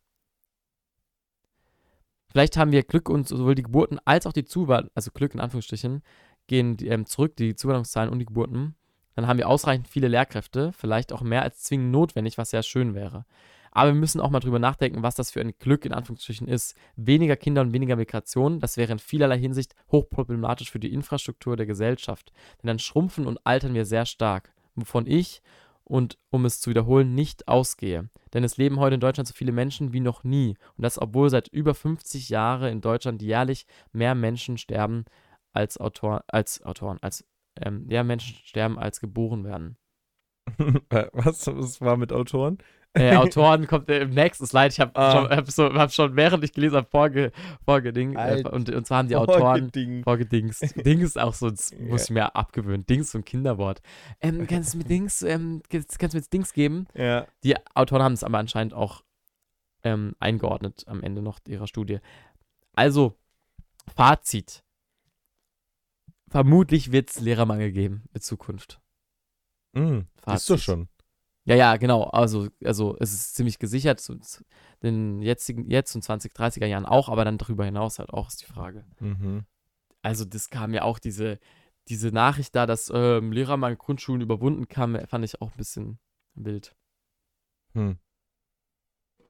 [2.31, 5.41] Vielleicht haben wir Glück und sowohl die Geburten als auch die Zuwanderung, also Glück in
[5.41, 6.01] Anführungsstrichen,
[6.47, 8.75] gehen die, ähm, zurück, die Zuwanderungszahlen und die Geburten.
[9.15, 12.95] Dann haben wir ausreichend viele Lehrkräfte, vielleicht auch mehr als zwingend notwendig, was sehr schön
[12.95, 13.25] wäre.
[13.71, 16.75] Aber wir müssen auch mal drüber nachdenken, was das für ein Glück in Anführungsstrichen ist.
[16.95, 21.65] Weniger Kinder und weniger Migration, das wäre in vielerlei Hinsicht hochproblematisch für die Infrastruktur der
[21.65, 22.31] Gesellschaft.
[22.61, 25.41] Denn dann schrumpfen und altern wir sehr stark, wovon ich,
[25.83, 28.09] und um es zu wiederholen, nicht ausgehe.
[28.33, 30.55] Denn es leben heute in Deutschland so viele Menschen wie noch nie.
[30.77, 35.03] Und das, obwohl seit über 50 Jahren in Deutschland jährlich mehr Menschen sterben
[35.51, 37.25] als Autor, als Autoren, als
[37.59, 39.77] ähm, ja, Menschen sterben als geboren werden.
[40.89, 42.57] Äh, Was, was war mit Autoren?
[42.93, 44.67] Äh, Autoren kommt äh, im nächsten Slide.
[44.67, 45.11] Ich habe Ah.
[45.13, 47.31] schon, hab so, hab schon, während ich gelesen habe, vorge,
[47.63, 48.15] vorgeding.
[48.15, 50.03] Äh, und, und zwar haben die Autoren Ding.
[50.03, 50.75] vorgedingst.
[50.85, 52.85] Dings ist auch so, das muss ich mir abgewöhnen.
[52.85, 53.81] Dings ist so ein Kinderwort.
[54.19, 56.87] Ähm, kannst du mir Dings, ähm, kannst, kannst du mir jetzt Dings geben?
[56.93, 57.27] Ja.
[57.43, 59.03] Die Autoren haben es aber anscheinend auch
[59.83, 61.99] ähm, eingeordnet am Ende noch ihrer Studie.
[62.73, 63.17] Also,
[63.95, 64.63] Fazit.
[66.29, 68.79] Vermutlich wird es Lehrermangel geben in Zukunft.
[69.73, 70.07] Mhm.
[70.17, 70.59] Ist doch Fazit.
[70.61, 70.87] schon.
[71.51, 72.03] Ja, ja, genau.
[72.03, 74.45] Also, also es ist ziemlich gesichert, zu zu
[74.83, 78.41] den jetzigen, jetzt und 20, 30er Jahren auch, aber dann darüber hinaus halt auch ist
[78.41, 78.85] die Frage.
[79.01, 79.43] Mhm.
[80.01, 81.39] Also, das kam ja auch diese,
[81.89, 85.99] diese Nachricht da, dass ähm, Lehrermangel Grundschulen überwunden kam, fand ich auch ein bisschen
[86.35, 86.73] wild.
[87.73, 87.97] Hm.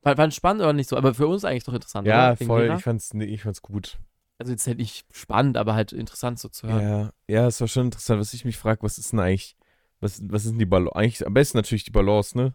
[0.03, 2.45] War, war spannend oder nicht so, aber für uns eigentlich doch interessant, Ja, oder?
[2.45, 2.61] Voll.
[2.63, 2.78] Lehrer?
[2.78, 3.97] Ich fand's, nee, ich fand's gut.
[4.38, 6.82] Also jetzt halt nicht spannend, aber halt interessant so zu hören.
[6.82, 9.55] Ja, ja, es war schon interessant, was ich mich frage, was ist denn eigentlich,
[10.02, 10.95] was, was ist denn die Balance?
[10.95, 12.54] Eigentlich am besten natürlich die Balance, ne?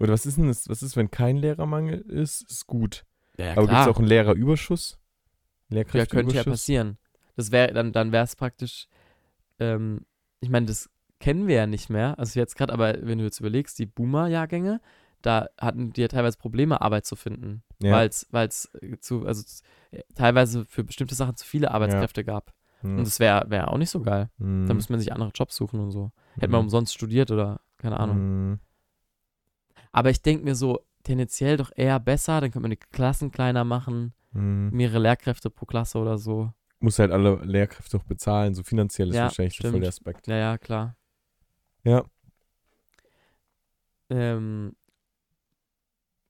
[0.00, 2.42] Oder was ist denn das, was ist, wenn kein Lehrermangel ist?
[2.50, 3.04] Ist gut.
[3.36, 4.98] Ja, ja Aber gibt es auch einen Lehrerüberschuss?
[5.70, 6.98] ja, könnte ja passieren.
[7.36, 8.88] Das wäre, dann, dann wäre es praktisch,
[9.60, 10.06] ähm,
[10.40, 10.88] ich meine, das
[11.20, 12.18] kennen wir ja nicht mehr.
[12.18, 14.80] Also jetzt gerade, aber wenn du jetzt überlegst, die Boomer-Jahrgänge,
[15.20, 17.62] da hatten die ja teilweise Probleme, Arbeit zu finden.
[17.82, 17.92] Ja.
[17.92, 18.70] Weil es
[19.00, 19.42] zu, also
[19.90, 22.52] äh, teilweise für bestimmte Sachen zu viele Arbeitskräfte gab.
[22.80, 22.98] Hm.
[22.98, 24.30] Und das wäre wär auch nicht so geil.
[24.38, 24.66] Hm.
[24.66, 26.12] Da müsste man sich andere Jobs suchen und so.
[26.34, 26.66] Hätte man Hm.
[26.66, 28.16] umsonst studiert oder keine Ahnung.
[28.16, 28.58] Hm.
[29.92, 33.64] Aber ich denke mir so, tendenziell doch eher besser, dann könnte man die Klassen kleiner
[33.64, 34.70] machen, Hm.
[34.70, 36.52] mehrere Lehrkräfte pro Klasse oder so.
[36.80, 39.82] Muss halt alle Lehrkräfte auch bezahlen, so finanziell ist Ja, wahrscheinlich der voll stimmt.
[39.84, 40.26] der Aspekt.
[40.28, 40.94] Ja, ja, klar.
[41.82, 42.04] Ja.
[44.10, 44.74] Ähm,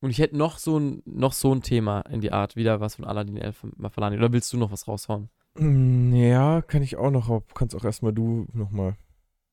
[0.00, 2.94] und ich hätte noch so ein, noch so ein Thema in die Art, wieder was
[2.96, 4.16] von Aladdin Elf Mafalani.
[4.16, 5.28] Oder willst du noch was raushauen?
[5.56, 8.96] Hm, Ja, kann ich auch noch, kannst auch erstmal du nochmal.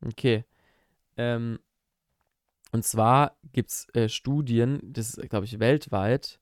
[0.06, 0.46] Okay.
[1.18, 1.60] Ähm,
[2.72, 6.40] und zwar gibt es äh, Studien, das ist, glaube ich, weltweit,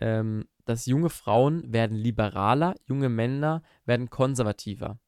[0.00, 4.98] ähm, dass junge Frauen werden liberaler, junge Männer werden konservativer.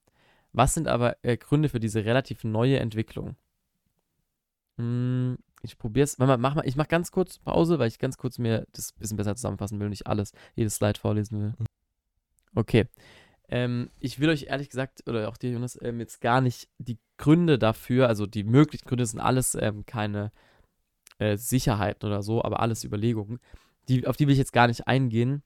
[0.53, 3.37] Was sind aber äh, Gründe für diese relativ neue Entwicklung?
[4.79, 6.19] Hm, ich probiere es.
[6.19, 9.17] Mach mal, ich mache ganz kurz Pause, weil ich ganz kurz mir das ein bisschen
[9.17, 11.55] besser zusammenfassen will und nicht alles, jedes Slide vorlesen will.
[12.55, 12.87] Okay.
[13.49, 16.99] Ähm, ich will euch ehrlich gesagt, oder auch dir, Jonas, ähm, jetzt gar nicht die
[17.17, 20.33] Gründe dafür, also die möglichen Gründe sind alles ähm, keine
[21.19, 23.41] äh, Sicherheiten oder so, aber alles Überlegungen.
[23.89, 25.43] Die, auf die will ich jetzt gar nicht eingehen.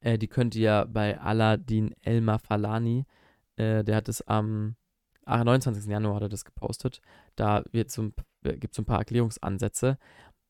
[0.00, 3.04] Äh, die könnt ihr bei Aladdin Elmar Falani,
[3.56, 4.76] äh, der hat es am
[5.24, 5.86] ah, 29.
[5.90, 7.00] Januar hat er das gepostet.
[7.36, 9.98] Da so ein, gibt es so ein paar Erklärungsansätze.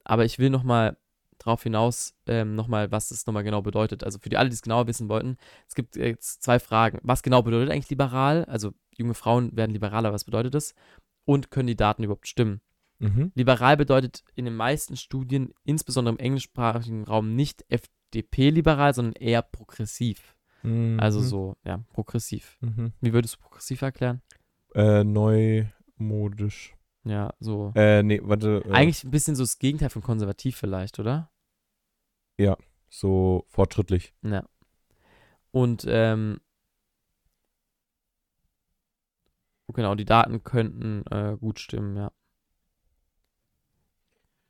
[0.05, 0.97] Aber ich will nochmal
[1.45, 4.05] drauf hinaus, ähm, nochmal, was das nochmal genau bedeutet.
[4.05, 5.37] Also für die alle, die es genauer wissen wollten,
[5.69, 6.99] es gibt jetzt zwei Fragen.
[7.03, 8.45] Was genau bedeutet eigentlich liberal?
[8.45, 10.75] Also junge Frauen werden liberaler, was bedeutet das?
[11.25, 12.61] Und können die Daten überhaupt stimmen?
[12.99, 13.33] Mhm.
[13.35, 20.37] Liberal bedeutet in den meisten Studien, insbesondere im englischsprachigen Raum, nicht FDP-liberal, sondern eher progressiv.
[20.63, 21.01] Mhm.
[21.01, 22.59] Also so, ja, progressiv.
[22.61, 22.93] Mhm.
[23.01, 24.23] Wie würdest du progressiv erklären?
[24.75, 26.77] Äh, neumodisch.
[27.05, 27.73] Ja, so.
[27.75, 28.63] Äh, nee, warte.
[28.65, 31.31] Äh, Eigentlich ein bisschen so das Gegenteil von konservativ vielleicht, oder?
[32.89, 34.15] So fortschrittlich.
[34.23, 34.45] Ja.
[35.51, 36.41] Und, ähm,
[39.73, 42.13] genau, die Daten könnten äh, gut stimmen, ja.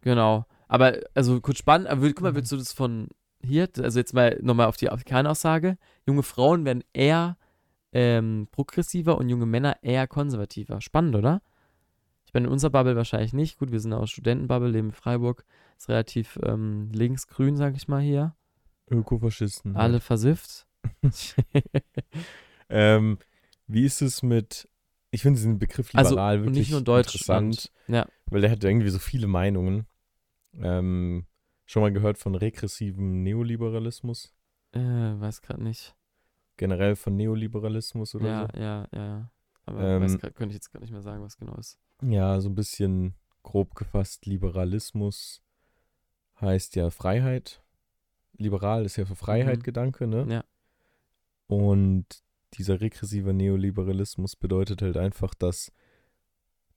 [0.01, 0.47] Genau.
[0.69, 2.37] Aber, also kurz spannend, aber guck mal, Mhm.
[2.37, 3.09] willst du das von
[3.45, 5.77] hier, also jetzt mal nochmal auf die, auf die Kernaussage,
[6.07, 7.37] junge Frauen werden eher
[7.93, 10.81] ähm, progressiver und junge Männer eher konservativer.
[10.81, 11.43] Spannend, oder?
[12.33, 13.59] Ich meine, in unserer Bubble wahrscheinlich nicht.
[13.59, 15.45] Gut, wir sind aus Studentenbubble, leben in Freiburg.
[15.77, 18.35] Ist relativ ähm, linksgrün, sag ich mal hier.
[18.91, 19.77] Ökofaschisten.
[19.77, 20.67] Alle versifft.
[22.71, 23.19] Ähm,
[23.67, 24.67] wie ist es mit,
[25.11, 28.07] ich finde diesen Begriff Also, liberal und wirklich interessant, Ja.
[28.31, 29.87] weil der hat irgendwie so viele Meinungen.
[30.55, 31.27] Ähm,
[31.67, 34.35] schon mal gehört von regressivem Neoliberalismus?
[34.73, 35.95] äh, weiß gerade nicht.
[36.57, 38.59] Generell von Neoliberalismus oder Ja, so?
[38.59, 39.31] ja, ja, ja.
[39.67, 41.79] Aber Ähm, weiß grad, könnte ich jetzt gar nicht mehr sagen, was genau ist.
[42.03, 45.43] Ja, so ein bisschen grob gefasst, Liberalismus
[46.41, 47.63] heißt ja Freiheit.
[48.37, 49.63] Liberal ist ja für Freiheit Mhm.
[49.63, 50.27] Gedanke, ne?
[50.29, 50.45] Ja.
[51.47, 52.07] Und
[52.55, 55.73] dieser regressive Neoliberalismus bedeutet halt einfach, dass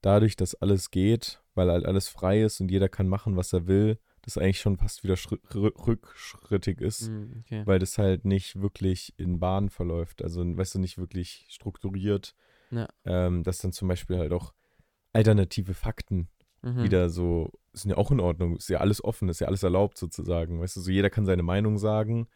[0.01, 3.67] dadurch, dass alles geht, weil halt alles frei ist und jeder kann machen, was er
[3.67, 7.65] will, das eigentlich schon fast wieder schri- rü- rückschrittig ist, Hm, okay.
[7.65, 12.35] weil das halt nicht wirklich in Bahnen verläuft, also weißt du, nicht wirklich strukturiert,
[12.71, 12.87] Ja.
[13.05, 14.53] ähm, dass dann zum Beispiel halt auch
[15.15, 16.27] alternative Fakten
[16.61, 16.83] Mhm.
[16.83, 19.99] wieder so, sind ja auch in Ordnung, ist ja alles offen, ist ja alles erlaubt
[19.99, 22.27] sozusagen, weißt du, so jeder kann seine Meinung sagen,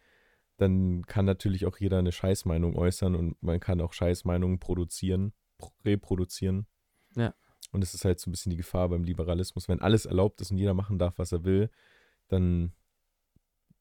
[0.57, 5.71] dann kann natürlich auch jeder eine Scheißmeinung äußern und man kann auch Scheißmeinungen produzieren, pro-
[5.83, 6.67] reproduzieren.
[7.15, 7.33] Ja.
[7.71, 10.51] Und es ist halt so ein bisschen die Gefahr beim Liberalismus, wenn alles erlaubt ist
[10.51, 11.71] und jeder machen darf, was er will,
[12.27, 12.73] dann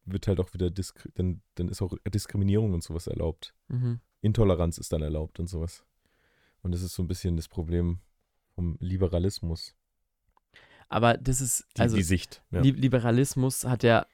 [0.06, 3.54] wird halt auch wieder, Diskri dann, dann ist auch Diskriminierung und sowas erlaubt.
[3.68, 4.00] Mhm.
[4.22, 5.84] Intoleranz ist dann erlaubt und sowas.
[6.62, 7.98] Und das ist so ein bisschen das Problem
[8.58, 9.76] vom Liberalismus,
[10.88, 12.42] Aber das ist, die, also die Sicht.
[12.50, 12.60] Ja.
[12.60, 14.04] Li Liberalismus hat ja,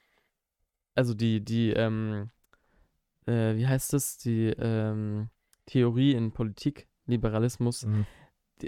[0.93, 2.29] also die, die, ähm,
[3.25, 5.29] äh, wie heißt das, die ähm,
[5.65, 8.05] Theorie in Politik, Liberalismus, Mhm.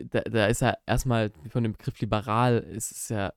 [0.09, 3.33] da, da ist ja erstmal von dem Begriff liberal, ist es ja,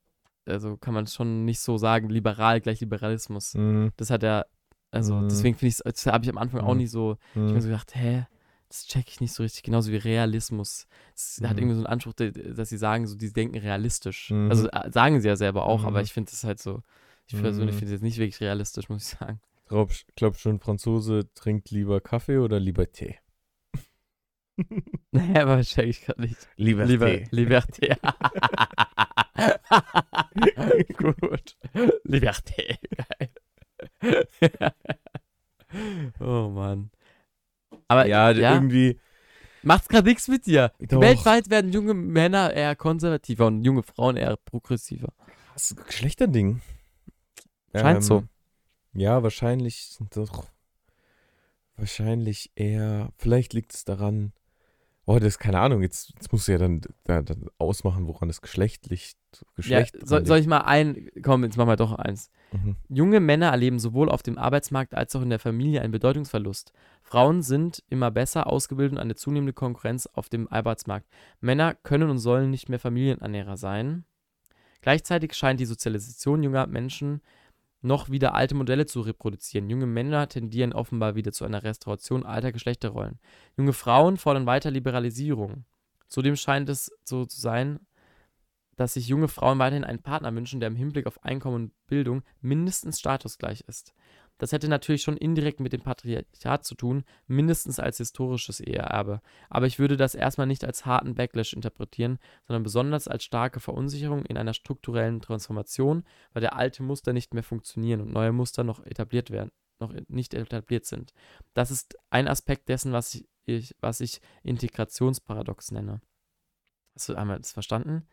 [0.46, 3.52] also kann man schon nicht so sagen, liberal gleich Liberalismus.
[3.54, 3.92] Mhm.
[3.98, 4.46] Das hat ja,
[4.90, 5.28] also Mhm.
[5.28, 6.78] deswegen finde ich das habe ich am Anfang auch Mhm.
[6.78, 8.24] nicht so, ich habe mir so gedacht, hä,
[8.70, 10.86] das check ich nicht so richtig, genauso wie Realismus.
[11.14, 11.58] Es hat Mhm.
[11.58, 14.30] irgendwie so einen Anspruch, dass sie sagen, so, die denken realistisch.
[14.30, 14.48] Mhm.
[14.50, 16.04] Also äh, sagen sie ja selber auch, aber Mhm.
[16.04, 16.82] ich finde das halt so,
[17.26, 17.78] ich persönlich Mhm.
[17.80, 19.40] finde es jetzt nicht wirklich realistisch, muss ich sagen.
[19.68, 23.18] Glaub, glaub schon, Franzose trinkt lieber Kaffee oder lieber Tee?
[25.12, 26.48] Naja, aber check ich gerade nicht.
[26.56, 27.08] Lieber, Lieber.
[27.32, 27.96] Liberté.
[30.96, 31.56] Gut.
[32.04, 32.78] Liberté.
[36.18, 36.90] Oh Mann.
[37.90, 39.00] Aber Ja, ja, irgendwie.
[39.64, 40.70] macht's gerade nichts mit dir.
[40.78, 41.00] Doch.
[41.00, 45.12] Weltweit werden junge Männer eher konservativer und junge Frauen eher progressiver.
[45.54, 46.60] Das ist ein Geschlechterding.
[47.74, 48.22] Scheint so.
[48.92, 50.46] Ja, wahrscheinlich doch.
[51.76, 53.08] Wahrscheinlich eher.
[53.16, 54.32] Vielleicht liegt es daran.
[55.10, 55.82] Oh, das ist keine Ahnung.
[55.82, 59.16] Jetzt, jetzt musst du ja dann, da- dann ausmachen, woran das geschlechtlich.
[59.34, 62.30] Ja, Geschlecht soll, soll ich mal ein, komm, jetzt machen wir doch eins.
[62.52, 62.76] Mhm.
[62.88, 66.72] Junge Männer erleben sowohl auf dem Arbeitsmarkt als auch in der Familie einen Bedeutungsverlust.
[67.02, 71.08] Frauen sind immer besser ausgebildet und eine zunehmende Konkurrenz auf dem Arbeitsmarkt.
[71.40, 74.04] Männer können und sollen nicht mehr Familienernährer sein.
[74.80, 77.20] Gleichzeitig scheint die Sozialisation junger Menschen
[77.82, 79.70] noch wieder alte Modelle zu reproduzieren.
[79.70, 83.18] Junge Männer tendieren offenbar wieder zu einer Restauration alter Geschlechterrollen.
[83.56, 85.64] Junge Frauen fordern weiter Liberalisierung.
[86.08, 87.80] Zudem scheint es so zu sein,
[88.76, 92.22] dass sich junge Frauen weiterhin einen Partner wünschen, der im Hinblick auf Einkommen und Bildung
[92.40, 93.94] mindestens statusgleich ist.
[94.40, 99.20] Das hätte natürlich schon indirekt mit dem Patriarchat zu tun, mindestens als historisches Eheerbe.
[99.50, 104.24] Aber ich würde das erstmal nicht als harten Backlash interpretieren, sondern besonders als starke Verunsicherung
[104.24, 108.82] in einer strukturellen Transformation, weil der alte Muster nicht mehr funktionieren und neue Muster noch
[108.86, 111.12] etabliert werden, noch nicht etabliert sind.
[111.52, 116.00] Das ist ein Aspekt dessen, was ich, was ich Integrationsparadox nenne.
[116.94, 118.06] Hast du einmal das verstanden?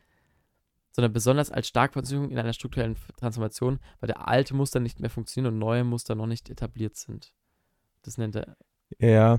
[0.98, 5.54] Sondern besonders als Starkposition in einer strukturellen Transformation, weil der alte Muster nicht mehr funktionieren
[5.54, 7.34] und neue Muster noch nicht etabliert sind.
[8.02, 8.58] Das nennt er.
[8.98, 9.38] Ja,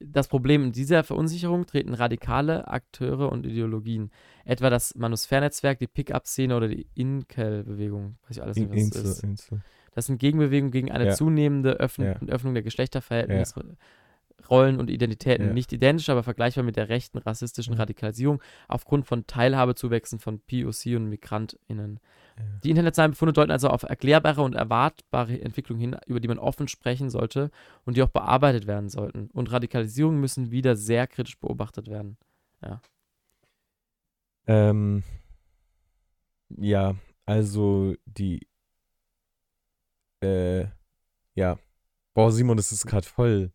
[0.00, 4.10] Das Problem in dieser Verunsicherung treten radikale Akteure und Ideologien,
[4.44, 8.18] etwa das Manusphärnetzwerk, die Pickup-Szene oder die Inkel-Bewegung.
[8.24, 9.22] Weiß ich alles nicht, was das Insel, ist.
[9.22, 9.60] Insel.
[9.94, 11.12] Das sind Gegenbewegungen gegen eine Ja.
[11.14, 12.16] zunehmende Öffn Ja.
[12.28, 13.76] Öffnung der Geschlechterverhältnisse,
[14.50, 15.48] Rollen und Identitäten.
[15.48, 15.52] Ja.
[15.52, 17.80] Nicht identisch, aber vergleichbar mit der rechten rassistischen Mhm.
[17.80, 22.00] Radikalisierung aufgrund von Teilhabezuwächsen von POC und MigrantInnen.
[22.38, 22.44] Ja.
[22.64, 26.68] Die internationalen Befunde deuten also auf erklärbare und erwartbare Entwicklungen hin, über die man offen
[26.68, 27.50] sprechen sollte
[27.84, 29.28] und die auch bearbeitet werden sollten.
[29.32, 32.16] Und Radikalisierungen müssen wieder sehr kritisch beobachtet werden.
[34.46, 35.02] Ähm,
[36.48, 38.46] ja, also die,
[40.22, 40.66] äh,
[41.34, 41.58] ja,
[42.14, 43.52] boah, Simon, das ist gerade voll,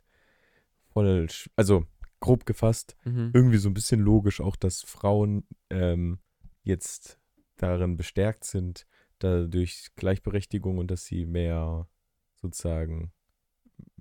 [0.97, 1.85] voll, also
[2.19, 3.29] grob gefasst, Mhm.
[3.33, 6.17] irgendwie so ein bisschen logisch auch, dass Frauen ähm,
[6.63, 7.19] jetzt
[7.57, 8.87] darin bestärkt sind,
[9.19, 11.87] dadurch Gleichberechtigung und dass sie mehr
[12.41, 13.11] sozusagen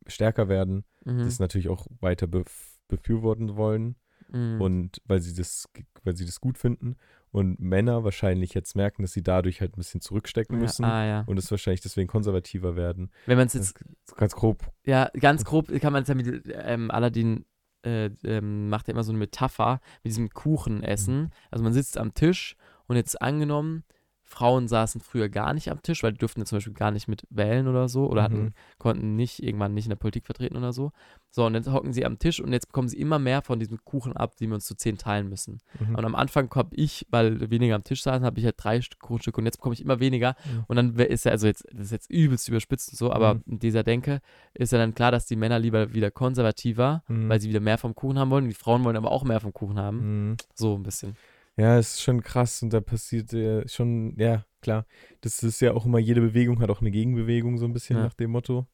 [0.06, 0.84] stärker werden.
[1.04, 1.18] Mhm.
[1.18, 3.96] Das natürlich auch weiter bef befürworten wollen
[4.28, 4.60] Mhm.
[4.60, 5.68] und weil sie das,
[6.04, 6.96] weil sie das gut finden.
[7.36, 11.04] Und Männer wahrscheinlich jetzt merken, dass sie dadurch halt ein bisschen zurückstecken müssen Ja, ah,
[11.04, 11.24] ja.
[11.26, 13.10] und es wahrscheinlich deswegen konservativer werden.
[13.26, 13.84] Wenn man es jetzt,
[14.16, 14.72] ganz grob.
[14.86, 17.44] ja, ganz grob kann man es ja mit, ähm, Aladdin
[17.84, 21.28] äh, ähm, macht ja immer so eine Metapher mit diesem Kuchenessen.
[21.50, 22.56] Also man sitzt am Tisch
[22.86, 23.84] und jetzt angenommen,
[24.28, 27.06] Frauen saßen früher gar nicht am Tisch, weil die durften ja zum Beispiel gar nicht
[27.06, 28.52] mit wählen oder so oder hatten, Mhm.
[28.78, 30.90] konnten nicht irgendwann nicht in der Politik vertreten oder so.
[31.30, 33.78] So, und jetzt hocken sie am Tisch und jetzt bekommen sie immer mehr von diesem
[33.84, 35.58] Kuchen ab, die wir uns zu zehn teilen müssen.
[35.78, 35.94] Mhm.
[35.94, 39.00] Und am Anfang habe ich, weil weniger am Tisch saßen, habe ich halt drei Stück
[39.00, 40.34] Kuchenstücke und jetzt bekomme ich immer weniger.
[40.44, 40.64] Ja.
[40.66, 43.42] Und dann ist ja, also jetzt, das ist jetzt übelst überspitzt und so, aber Mhm.
[43.46, 44.20] in dieser Denke
[44.54, 47.28] ist ja dann klar, dass die Männer lieber wieder konservativer, Mhm.
[47.28, 48.48] weil sie wieder mehr vom Kuchen haben wollen.
[48.48, 50.30] Die Frauen wollen aber auch mehr vom Kuchen haben.
[50.30, 50.36] Mhm.
[50.54, 51.16] So ein bisschen.
[51.56, 54.86] Ja, es ist schon krass und da passiert äh, schon, ja, klar.
[55.22, 58.04] Das ist ja auch immer, jede Bewegung hat auch eine Gegenbewegung, so ein bisschen Ja.
[58.04, 58.66] nach dem Motto.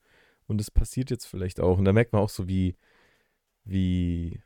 [0.49, 1.79] Und das passiert jetzt vielleicht auch.
[1.79, 2.77] Und da merkt man auch so, wie,
[3.65, 4.41] wie,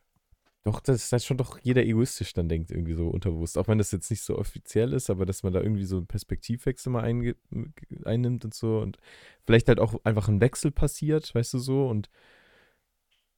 [0.65, 3.57] doch, das schon doch jeder egoistisch dann denkt, irgendwie so unterbewusst.
[3.57, 6.07] Auch wenn das jetzt nicht so offiziell ist, aber dass man da irgendwie so einen
[6.07, 7.05] Perspektivwechsel mal
[8.05, 8.81] einnimmt und so.
[8.81, 8.99] Und
[9.45, 11.89] vielleicht halt auch einfach ein Wechsel passiert, weißt du so.
[11.89, 12.11] Und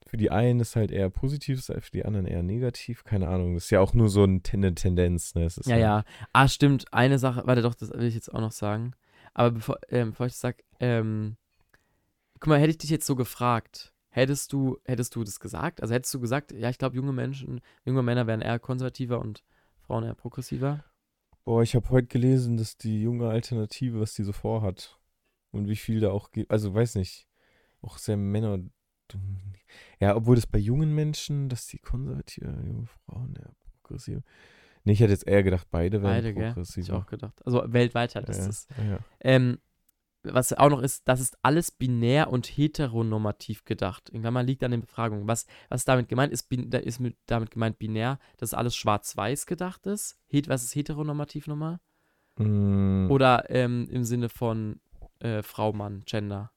[0.08, 3.04] für die einen ist halt eher positiv, für die anderen eher negativ.
[3.04, 3.54] Keine Ahnung.
[3.54, 5.34] Das ist ja auch nur so ein, eine Tendenz.
[5.34, 5.48] Ne?
[5.66, 6.04] Ja, ja.
[6.32, 6.86] Ah, stimmt.
[6.94, 8.94] Eine Sache, warte doch, das will ich jetzt auch noch sagen.
[9.34, 11.36] Aber bevor, ähm, bevor ich das sage, ähm,
[12.40, 15.82] guck mal, hätte ich dich jetzt so gefragt, hättest du, hättest du das gesagt?
[15.82, 19.44] Also hättest du gesagt, ja, ich glaube, junge Menschen, junge Männer wären eher konservativer und
[19.80, 20.84] Frauen eher progressiver?
[21.44, 24.98] Boah, ich habe heute gelesen, dass die junge Alternative, was die so vorhat
[25.50, 26.50] und wie viel da auch gibt.
[26.50, 27.28] Also weiß nicht,
[27.82, 28.58] auch sehr Männer.
[30.00, 33.52] Ja, obwohl das bei jungen Menschen, dass die konservative junge Frauen eher
[33.82, 34.20] progressiv.
[34.84, 36.28] Nee, ich hätte jetzt eher gedacht, beide wären Beide?
[36.28, 36.84] Hätte progressiv.
[36.84, 37.44] ich auch gedacht.
[37.44, 38.68] Also weltweit halt ja, ist das.
[38.78, 38.98] ja, ja.
[39.20, 39.58] Ähm,
[40.24, 44.10] was auch noch ist, das ist alles binär und heteronormativ gedacht.
[44.10, 45.28] In Klammern liegt an den Befragungen.
[45.28, 46.32] Was, was damit gemeint?
[46.32, 50.18] Ist, bin- da ist mit, damit gemeint binär, dass alles schwarz-weiß gedacht ist?
[50.26, 51.78] Het, was ist heteronormativ nochmal?
[52.36, 54.80] Mm, Oder ähm, im Sinne von
[55.20, 56.50] äh, Frau, Mann, Gender?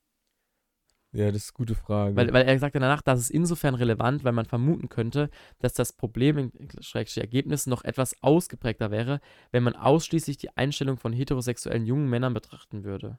[1.12, 2.16] Ja, das ist eine gute Frage.
[2.16, 5.92] Weil, weil er sagt danach, das ist insofern relevant, weil man vermuten könnte, dass das
[5.92, 11.84] Problem in Schrägstrich Ergebnissen noch etwas ausgeprägter wäre, wenn man ausschließlich die Einstellung von heterosexuellen
[11.86, 13.18] jungen Männern betrachten würde.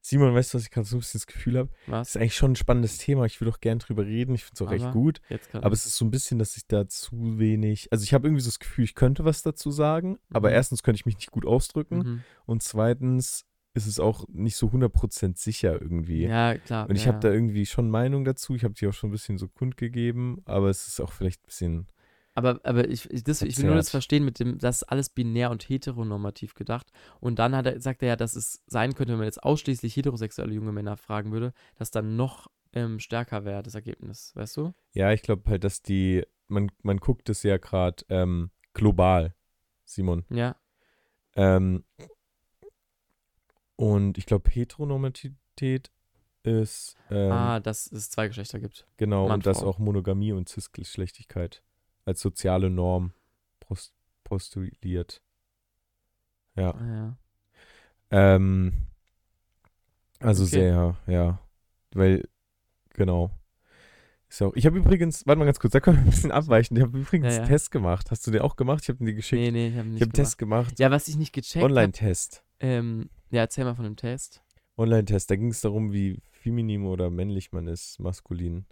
[0.00, 1.70] Simon, weißt du, was ich gerade so ein bisschen das Gefühl habe?
[1.88, 3.24] Das ist eigentlich schon ein spannendes Thema.
[3.24, 4.34] Ich will auch gern drüber reden.
[4.36, 5.20] Ich finde es auch recht Aber- gut.
[5.28, 7.88] Jetzt kann Aber es ist so ein bisschen, dass ich da zu wenig.
[7.90, 10.54] Also ich habe irgendwie so das Gefühl, ich könnte was dazu sagen, aber Mhm.
[10.54, 12.24] erstens könnte ich mich nicht gut ausdrücken mhm.
[12.46, 13.44] und zweitens
[13.78, 16.24] ist es auch nicht so 100% sicher irgendwie.
[16.24, 16.88] Ja, klar.
[16.88, 18.54] Und ich ja, habe da irgendwie schon Meinung dazu.
[18.54, 21.46] Ich habe die auch schon ein bisschen so kundgegeben, aber es ist auch vielleicht ein
[21.46, 21.86] bisschen.
[22.34, 25.10] Aber, aber ich, ich, das, ich will nur das verstehen mit dem, das ist alles
[25.10, 26.90] binär und heteronormativ gedacht.
[27.20, 29.96] Und dann hat er, sagt er ja, dass es sein könnte, wenn man jetzt ausschließlich
[29.96, 34.74] heterosexuelle junge Männer fragen würde, dass dann noch ähm, stärker wäre, das Ergebnis, weißt du?
[34.92, 36.24] Ja, ich glaube halt, dass die.
[36.50, 39.34] Man, man guckt es ja gerade ähm, global,
[39.84, 40.24] Simon.
[40.30, 40.56] Ja.
[41.34, 41.84] Ähm,
[43.78, 45.90] und ich glaube, Heteronormativität
[46.42, 46.96] ist.
[47.10, 48.86] Ähm, ah, dass es zwei Geschlechter gibt.
[48.96, 49.68] Genau, Mann, und dass Frau.
[49.68, 51.62] auch Monogamie und Cisgeschlechtigkeit
[52.04, 53.12] als soziale Norm
[53.60, 55.22] post postuliert.
[56.56, 56.72] Ja.
[56.72, 57.16] Ah, ja.
[58.10, 58.72] Ähm,
[60.20, 60.50] also Okay.
[60.50, 61.38] sehr, ja.
[61.92, 62.28] Weil,
[62.94, 63.30] genau.
[64.28, 66.76] Ist auch, ich habe übrigens, warte mal ganz kurz, da können wir ein bisschen abweichen.
[66.76, 67.38] Ich habe übrigens Ja, ja.
[67.40, 68.10] einen Test gemacht.
[68.10, 68.82] Hast du den auch gemacht?
[68.82, 69.40] Ich habe den dir geschickt.
[69.40, 70.12] Nee, nee, ich habe ich nicht habe einen.
[70.24, 70.78] Test gemacht.
[70.78, 71.66] Ja, was ich nicht gecheckt habe.
[71.66, 72.42] Online-Test.
[72.60, 74.42] Ähm, ja, erzähl mal von dem Test.
[74.76, 75.30] Online-Test.
[75.30, 78.66] Da ging es darum, wie feminin oder männlich man ist, maskulin.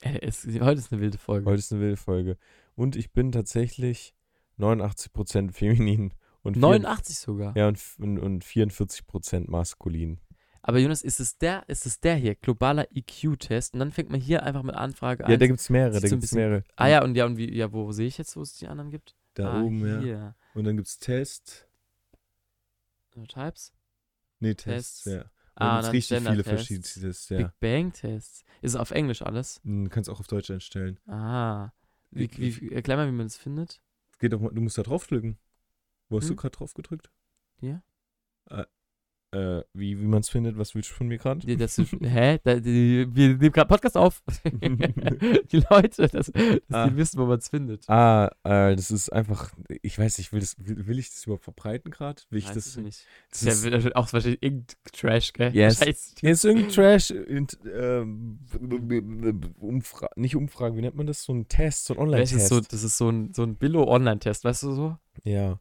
[0.00, 1.46] Äh, es, heute ist eine wilde Folge.
[1.46, 2.36] Heute ist eine wilde Folge.
[2.74, 4.14] Und ich bin tatsächlich
[4.58, 6.12] 89% feminin
[6.42, 7.56] und, vier- 89 sogar.
[7.56, 10.20] ja, und, und, und 44% maskulin.
[10.62, 13.74] Aber Jonas, ist es der, ist es der hier, globaler IQ-Test?
[13.74, 16.08] Und dann fängt man hier einfach mit Anfrage Ja, eins- da gibt es mehrere, da
[16.08, 16.64] so gibt es mehrere.
[16.74, 18.90] Ah ja, und ja, und wie, ja, wo sehe ich jetzt, wo es die anderen
[18.90, 19.14] gibt?
[19.34, 20.00] Da ah, oben, ja.
[20.00, 20.36] hier.
[20.54, 21.65] Und dann gibt es Test.
[23.24, 23.72] Types?
[24.40, 25.04] Nee, Tests, Tests.
[25.06, 25.30] ja.
[25.54, 27.38] Ah, dann richtig viele verschiedene Tests, ja.
[27.38, 28.44] Big Bang Tests.
[28.60, 29.60] Ist es auf Englisch alles?
[29.64, 31.00] Du kannst auch auf Deutsch einstellen.
[31.06, 31.70] Ah.
[32.10, 33.80] Wie, Ich- wie, erklär mal, wie man das findet.
[34.18, 35.38] Geht doch mal, du musst da draufdrücken.
[36.08, 36.36] Wo hast du Hm?
[36.36, 37.10] gerade drauf gedrückt?
[37.58, 37.82] Hier?
[38.50, 38.64] Äh,
[39.72, 41.46] wie, wie man es findet, was willst du von mir gerade?
[41.46, 42.38] Hä?
[42.44, 44.22] Da, die, wir nehmen gerade Podcast auf.
[44.52, 46.32] die Leute, dass, dass
[46.70, 46.88] Ah.
[46.88, 47.88] die wissen, wo man es findet.
[47.88, 51.44] Ah, äh, das ist einfach, ich weiß nicht, will, das, will, will ich das überhaupt
[51.44, 52.22] verbreiten gerade?
[52.30, 52.76] Will ich Weiß das?
[52.76, 53.06] ich nicht.
[53.30, 55.54] das Das ist, ist ja auch wahrscheinlich irgendein Trash, gell?
[55.54, 55.78] Yes.
[55.78, 56.14] Scheiß.
[56.20, 58.38] Hier ist irgendein Trash, int- ähm,
[59.58, 61.22] Umfra nicht Umfrage, wie nennt man das?
[61.22, 62.48] So ein Test, so ein Das ist Online-Test.
[62.48, 64.96] so, das ist so ein, so ein Billo-Online-Test, weißt du so?
[65.24, 65.58] Ja.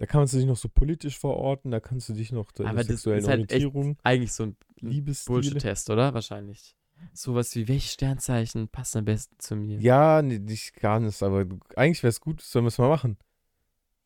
[0.00, 2.78] Da kannst du dich noch so politisch verorten, da kannst du dich noch deine Aber
[2.78, 3.52] das sexuellen ist halt
[4.02, 4.56] Eigentlich so ein.
[5.26, 6.14] Bullshit-Test, oder?
[6.14, 6.74] Wahrscheinlich.
[7.12, 9.78] Sowas wie, welche Sternzeichen passen am besten zu mir?
[9.78, 11.44] Ja, nee, nicht gar nicht, aber
[11.76, 13.18] eigentlich wäre es gut, sollen wir es mal machen.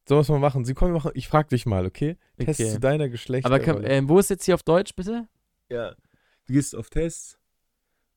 [0.09, 0.65] Sollen wir es mal machen?
[0.65, 2.17] Sie kommen, machen, ich frag dich mal, okay?
[2.39, 2.73] Test Okay.
[2.73, 3.47] zu deiner Geschlecht.
[3.47, 5.29] Aber kann, ähm, wo ist jetzt hier auf Deutsch, bitte?
[5.69, 5.95] ja.
[6.47, 7.39] Du gehst auf Tests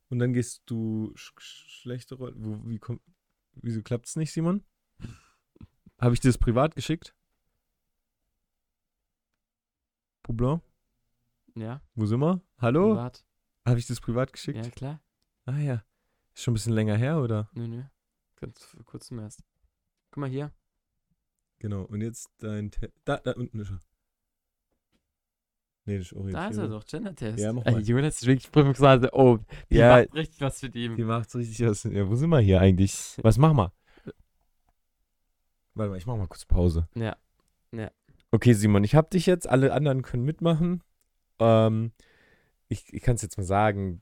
[0.09, 2.35] und dann gehst du sch sch- schlechte Rollen.
[2.43, 3.01] Wo, wie kommt,
[3.53, 4.63] wieso klappt es nicht, Simon?
[6.01, 7.13] Habe ich dir das privat geschickt?
[10.27, 10.61] Poublon?
[11.55, 11.81] Ja.
[11.95, 12.41] Wo sind wir?
[12.57, 12.89] Hallo?
[12.89, 13.23] Privat.
[13.65, 14.57] Habe ich das privat geschickt?
[14.57, 14.99] Ja, klar.
[15.45, 15.83] Ah ja.
[16.35, 17.49] Ist schon ein bisschen länger her, oder?
[17.53, 17.83] Nö, nö.
[18.35, 19.41] Ganz vor kurzem erst.
[20.11, 20.51] Guck mal hier.
[21.59, 21.83] Genau.
[21.83, 23.79] Und jetzt dein Te Da, da unten ist er.
[25.85, 26.51] Nee, das ist Da Orientierung.
[26.51, 27.39] ist er doch, Gender-Test.
[27.39, 27.81] Ja, mach mal.
[27.81, 29.09] Jonas ist wirklich Prüfungsphase.
[29.13, 29.39] Oh,
[29.71, 29.95] die Ja.
[30.01, 30.93] macht richtig was für die.
[30.93, 31.83] Die macht richtig was.
[31.83, 33.15] Ja, wo sind wir hier eigentlich?
[33.23, 33.71] Was machen wir?
[35.73, 36.89] Warte mal, ich mach mal kurz Pause.
[36.95, 37.15] Ja.
[38.31, 39.47] Okay, Simon, ich hab dich jetzt.
[39.47, 40.83] Alle anderen können mitmachen.
[41.39, 41.91] Ähm,
[42.67, 44.01] ich ich kann es jetzt mal sagen.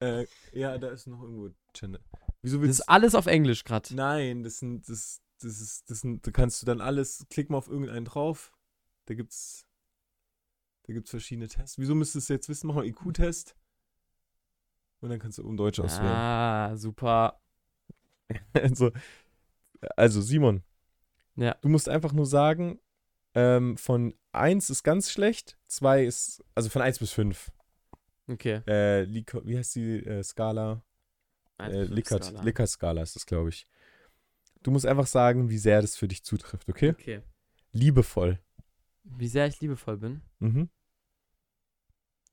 [0.00, 2.00] Äh, ja, da ist noch irgendwo Channel.
[2.42, 3.94] Wieso Das willst ist alles auf Englisch gerade.
[3.94, 7.58] Nein, das sind, das, das ist, das sind, da kannst du dann alles, klick mal
[7.58, 8.52] auf irgendeinen drauf.
[9.06, 9.66] Da gibt's,
[10.84, 11.78] da gibt's verschiedene Tests.
[11.78, 12.66] Wieso müsstest du jetzt wissen?
[12.66, 13.56] Mach mal IQ-Test.
[15.00, 16.12] Und dann kannst du um Deutsch auswählen.
[16.12, 17.38] Ah, super.
[18.54, 18.90] Also,
[19.96, 20.62] also, Simon.
[21.36, 21.54] Ja.
[21.60, 22.80] Du musst einfach nur sagen,
[23.34, 27.52] ähm, von 1 ist ganz schlecht, 2 ist, also von 1 bis 5.
[28.28, 28.62] Okay.
[28.66, 30.82] Äh, wie heißt die äh, Skala?
[31.58, 32.42] Äh, Likert, Skala.
[32.42, 33.66] Likert-Skala ist das, glaube ich.
[34.62, 36.90] Du musst einfach sagen, wie sehr das für dich zutrifft, okay?
[36.90, 37.22] Okay.
[37.72, 38.38] Liebevoll.
[39.04, 40.22] Wie sehr ich liebevoll bin?
[40.38, 40.70] Mhm.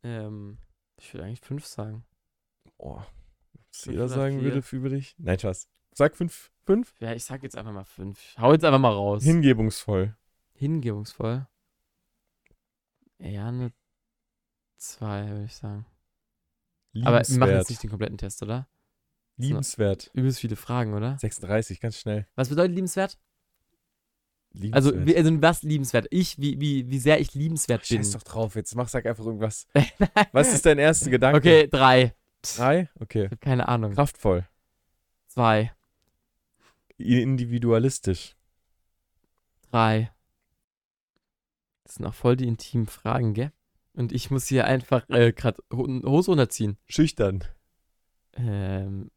[0.04, 0.58] Ähm,
[0.98, 2.06] ich würde eigentlich fünf sagen.
[2.78, 3.08] Boah.
[3.72, 4.44] Was Fünf jeder sagen vier?
[4.44, 5.16] würde für über dich.
[5.18, 5.68] Nein, Spaß.
[5.94, 6.52] Sag 5.
[6.66, 6.96] 5?
[7.00, 8.36] Ja, ich sag jetzt einfach mal fünf.
[8.38, 9.24] Hau jetzt einfach mal raus.
[9.24, 10.16] Hingebungsvoll.
[10.54, 11.48] Hingebungsvoll.
[13.18, 13.74] Eher eine
[14.78, 15.86] zwei, würde ich sagen.
[17.04, 18.68] Aber wir machen jetzt nicht den kompletten Test, oder?
[19.40, 20.12] Liebenswert.
[20.14, 21.18] Übelst viele Fragen, oder?
[21.18, 22.28] 36, ganz schnell.
[22.36, 23.18] Was bedeutet liebenswert?
[24.52, 24.76] Liebenswert.
[24.76, 26.08] Also, wie, also was liebenswert?
[26.10, 28.00] Ich, wie, wie, wie sehr ich liebenswert bin.
[28.00, 29.68] Scheiß doch drauf, jetzt mach, sag einfach irgendwas.
[30.34, 31.38] Was ist dein erster Gedanke?
[31.38, 32.14] Okay, drei.
[32.42, 32.90] Drei?
[33.00, 33.26] Okay.
[33.26, 33.94] Ich hab keine Ahnung.
[33.94, 34.46] Kraftvoll.
[35.28, 35.72] Zwei.
[36.98, 38.36] Individualistisch.
[39.72, 40.12] Drei.
[41.86, 43.54] Das sind auch voll die intimen Fragen, gell?
[43.94, 46.78] Und ich muss hier einfach äh, gerade Hose runterziehen.
[46.88, 47.44] Schüchtern.
[48.34, 49.12] Ähm,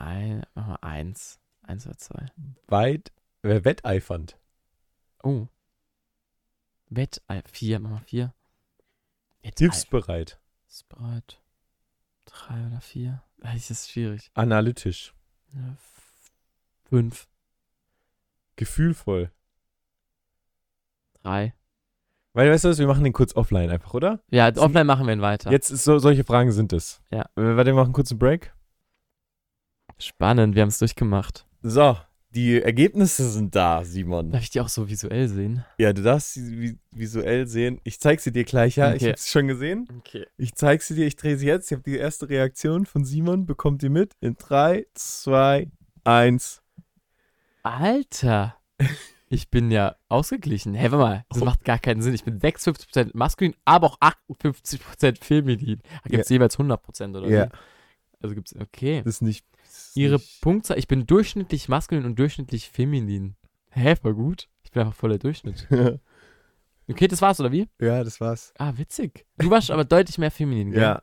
[0.00, 1.38] ein, mach mal eins.
[1.62, 2.26] Eins oder zwei.
[2.66, 3.12] Weit.
[3.42, 4.36] Äh, wetteifernd.
[5.22, 5.46] Oh.
[6.88, 8.34] Wett, äh, vier, mach mal vier.
[9.42, 10.40] Wett, Hilfsbereit.
[10.68, 11.36] Sprite.
[12.24, 13.22] Drei oder vier.
[13.38, 14.30] Das ist schwierig.
[14.34, 15.14] Analytisch.
[15.52, 15.76] Ja,
[16.84, 17.28] fünf.
[18.56, 19.30] Gefühlvoll.
[21.22, 21.54] Drei.
[22.32, 24.20] Weil, weißt du was, wir machen den kurz offline einfach, oder?
[24.30, 25.50] Ja, offline machen wir ihn weiter.
[25.50, 27.02] Jetzt ist so, solche Fragen sind es.
[27.10, 27.22] Ja.
[27.36, 28.54] Äh, Warte, wir machen kurz einen Break.
[30.00, 31.46] Spannend, wir haben es durchgemacht.
[31.62, 31.96] So,
[32.30, 34.30] die Ergebnisse sind da, Simon.
[34.30, 35.64] Darf ich die auch so visuell sehen?
[35.78, 37.80] Ja, du darfst sie vi- visuell sehen.
[37.84, 38.90] Ich zeig sie dir gleich, ja.
[38.94, 39.10] Ich Okay.
[39.10, 39.88] hab's schon gesehen.
[39.98, 40.26] Okay.
[40.36, 41.70] Ich zeig sie dir, ich drehe sie jetzt.
[41.70, 43.46] Ich habe die erste Reaktion von Simon.
[43.46, 44.14] Bekommt ihr mit?
[44.20, 45.68] In 3, 2,
[46.04, 46.62] 1.
[47.62, 48.56] Alter.
[49.28, 50.74] Ich bin ja ausgeglichen.
[50.74, 51.44] Hä, warte mal, das Oh.
[51.44, 52.14] macht gar keinen Sinn.
[52.14, 55.82] Ich bin 56% maskulin, aber auch 58% feminin.
[56.04, 57.46] Da gibt es jeweils 100% oder Ja.
[57.46, 57.50] wie?
[58.22, 59.02] Also gibt es, okay.
[59.04, 59.44] Das ist nicht.
[59.94, 63.36] Ihre nicht, Punktzahl, ich bin durchschnittlich maskulin und durchschnittlich feminin.
[63.70, 64.48] Hä, voll gut.
[64.62, 65.66] Ich bin einfach voll der Durchschnitt.
[66.90, 67.68] Okay, das war's, oder wie?
[67.80, 68.52] ja, das war's.
[68.58, 69.24] Ah, witzig.
[69.38, 70.82] Du warst aber deutlich mehr feminin, gell?
[70.82, 71.02] Ja.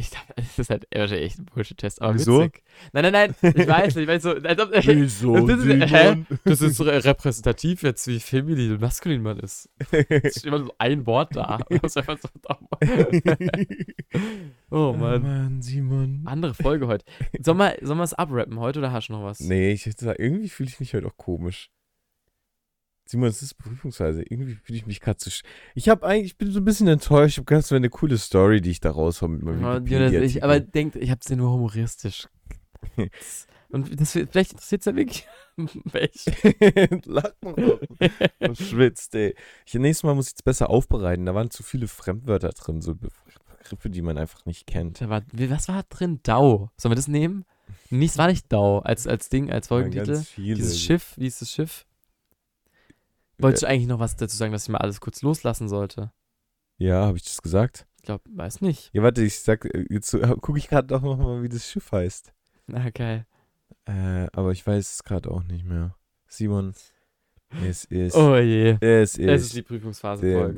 [0.00, 2.40] Ich dachte, das ist halt wahrscheinlich echt ein Bullshit-Test, aber Wieso?
[2.40, 2.62] witzig.
[2.94, 6.24] Nein, nein, nein, ich weiß nicht, ich weiß so, als ob, Wieso, Das ist- hä?
[6.44, 9.68] Das ist re- repräsentativ jetzt, wie feminin und maskulin man ist.
[10.08, 11.58] Es steht immer so ein Wort da.
[11.68, 12.28] Das ist einfach so
[14.70, 15.22] oh Mann.
[15.22, 16.22] Mann, Simon.
[16.24, 17.04] Andere Folge heute.
[17.40, 19.40] Sollen wir, sollen wir es abrappen heute oder hast du noch was?
[19.40, 21.70] Nee, ich hätte gesagt, irgendwie fühle ich mich heute auch komisch.
[23.10, 24.22] Simon, es ist prüfungsweise.
[24.22, 25.30] Irgendwie fühle ich mich gerade zu.
[25.30, 25.42] sch-
[25.74, 27.38] Ich habe eigentlich, ich bin so ein bisschen enttäuscht.
[27.38, 30.12] Ich habe es wäre eine coole Story, die ich da raushau mit meinem Ja, Jonas,
[30.12, 32.28] ich, aber denkt, ich hab's ja nur humoristisch.
[33.72, 35.26] Und das, vielleicht interessiert es ja wirklich
[35.84, 36.30] welche.
[37.04, 37.80] Lach mal.
[38.54, 39.34] Schwitzt, ey.
[39.66, 41.26] Ich, nächstes Mal muss ich es besser aufbereiten.
[41.26, 45.00] Da waren zu viele Fremdwörter drin, so Begriffe, die man einfach nicht kennt.
[45.08, 46.20] War, was war drin?
[46.22, 46.70] Dau.
[46.76, 47.44] Sollen wir das nehmen?
[47.90, 50.14] Nichts war nicht Dau als, als Ding, als Folgentitel.
[50.14, 50.56] Ganz viele.
[50.56, 51.86] Dieses Schiff, wie ist das Schiff?
[53.42, 56.12] Wolltest du eigentlich noch was dazu sagen, dass ich mal alles kurz loslassen sollte?
[56.78, 57.86] Ja, habe ich das gesagt?
[57.98, 58.90] Ich glaube, weiß nicht.
[58.94, 61.92] Ja, warte, ich sag, äh, jetzt so, gucke ich gerade doch nochmal, wie das Schiff
[61.92, 62.32] heißt.
[62.66, 63.26] Na, geil.
[63.86, 65.94] Äh, aber ich weiß es gerade auch nicht mehr.
[66.26, 66.74] Simon,
[67.66, 68.76] es ist, Oh je.
[68.80, 70.54] es Es ist ist die Prüfungsphasenfolge.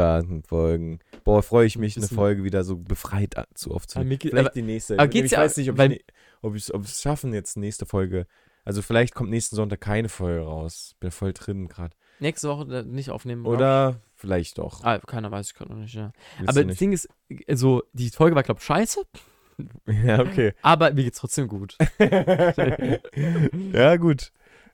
[0.00, 0.98] Prüfungsbasenfolgen.
[1.24, 4.08] Boah, freue ich mich, eine Folge wieder so befreit zu aufzunehmen.
[4.10, 4.98] Ah, Miki- Vielleicht aber- die nächste.
[4.98, 6.04] aber geht's ich ja- weiß nicht, ob weil- ich, ne,
[6.42, 8.26] ob ob es schaffen, jetzt nächste Folge.
[8.64, 10.96] Also vielleicht kommt nächsten Sonntag keine Folge raus.
[11.00, 11.94] Bin voll drin gerade.
[12.20, 13.44] Nächste Woche äh, nicht aufnehmen.
[13.46, 14.82] Oder vielleicht doch.
[14.84, 16.12] Ah, keiner weiß ich gerade noch nicht, ja.
[16.38, 16.80] Wisst Aber das nicht.
[16.80, 19.04] Ding ist, äh, so, die Folge war, glaube ich, scheiße,
[19.86, 20.52] Ja, okay.
[20.62, 21.76] aber mir geht's trotzdem gut.
[23.72, 24.32] ja, gut.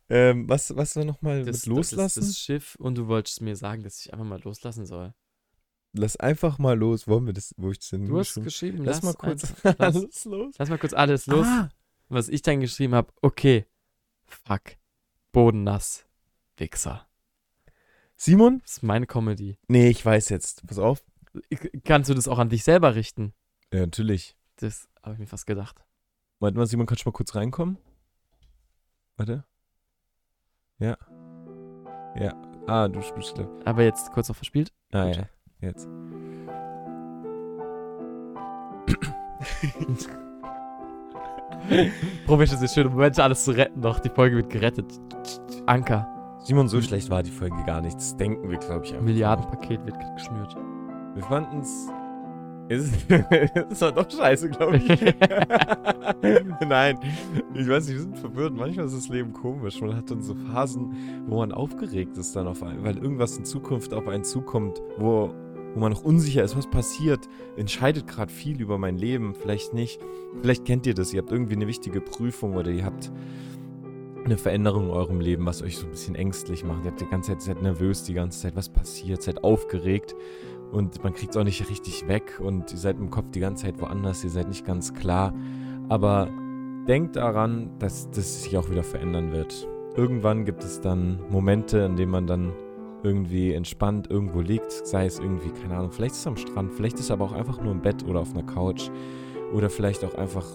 [0.08, 2.20] Ähm, was, was war nochmal mit loslassen?
[2.20, 5.14] Das, das Schiff und du wolltest mir sagen, dass ich einfach mal loslassen soll.
[5.94, 7.06] Lass einfach mal los.
[7.06, 9.96] Wollen wir das, wo ich das denn Du hast geschrieben, Lass mal kurz einfach- lass,
[9.96, 10.54] alles los.
[10.58, 11.46] lass mal kurz alles los.
[11.46, 11.68] Ah,
[12.08, 13.66] Was ich dann geschrieben habe, okay,
[14.26, 14.62] fuck,
[15.32, 16.04] bodennass,
[16.56, 17.06] Wichser.
[18.22, 18.60] Simon?
[18.62, 19.58] Das ist meine Comedy.
[19.66, 20.64] Nee, ich weiß jetzt.
[20.68, 21.02] Pass auf.
[21.84, 23.34] Kannst du das auch an dich selber richten?
[23.72, 24.36] Ja, natürlich.
[24.58, 25.84] Das habe ich mir fast gedacht.
[26.38, 27.78] Warte mal, Simon, kannst du mal kurz reinkommen?
[29.16, 29.42] Warte.
[30.78, 30.96] Ja.
[32.14, 32.40] Ja.
[32.68, 33.40] Ah, du spielst.
[33.64, 34.72] Aber jetzt kurz noch verspielt.
[34.92, 35.16] Ah, Gut.
[35.16, 35.28] ja.
[35.60, 35.88] Jetzt.
[42.26, 43.98] Probier jetzt den schönen Moment, alles zu retten noch.
[43.98, 44.86] Die Folge wird gerettet.
[45.66, 46.11] Anker.
[46.44, 47.96] Simon, so schlecht war die Folge gar nicht.
[47.96, 49.04] Das denken wir, glaube ich, einfach.
[49.04, 50.56] Milliardenpaket wird geschnürt.
[51.14, 51.88] Wir fanden es.
[53.70, 54.88] Es war doch scheiße, glaube ich.
[56.66, 56.98] Nein,
[57.52, 58.54] ich weiß nicht, wir sind verwirrt.
[58.54, 59.80] Manchmal ist das Leben komisch.
[59.82, 63.44] Man hat dann so Phasen, wo man aufgeregt ist dann auf einen, weil irgendwas in
[63.44, 65.34] Zukunft auf einen zukommt, wo,
[65.74, 67.28] wo man noch unsicher ist, was passiert.
[67.56, 70.00] Entscheidet gerade viel über mein Leben, vielleicht nicht.
[70.40, 73.12] Vielleicht kennt ihr das, ihr habt irgendwie eine wichtige Prüfung oder ihr habt
[74.24, 76.84] eine Veränderung in eurem Leben, was euch so ein bisschen ängstlich macht.
[76.84, 80.14] Ihr habt die ganze Zeit, seid nervös die ganze Zeit, was passiert, seid aufgeregt
[80.72, 83.66] und man kriegt es auch nicht richtig weg und ihr seid im Kopf die ganze
[83.66, 85.34] Zeit woanders, ihr seid nicht ganz klar.
[85.88, 86.28] Aber
[86.88, 89.68] denkt daran, dass das sich auch wieder verändern wird.
[89.96, 92.52] Irgendwann gibt es dann Momente, in denen man dann
[93.02, 96.96] irgendwie entspannt irgendwo liegt, sei es irgendwie, keine Ahnung, vielleicht ist es am Strand, vielleicht
[96.96, 98.90] ist es aber auch einfach nur im Bett oder auf einer Couch
[99.52, 100.46] oder vielleicht auch einfach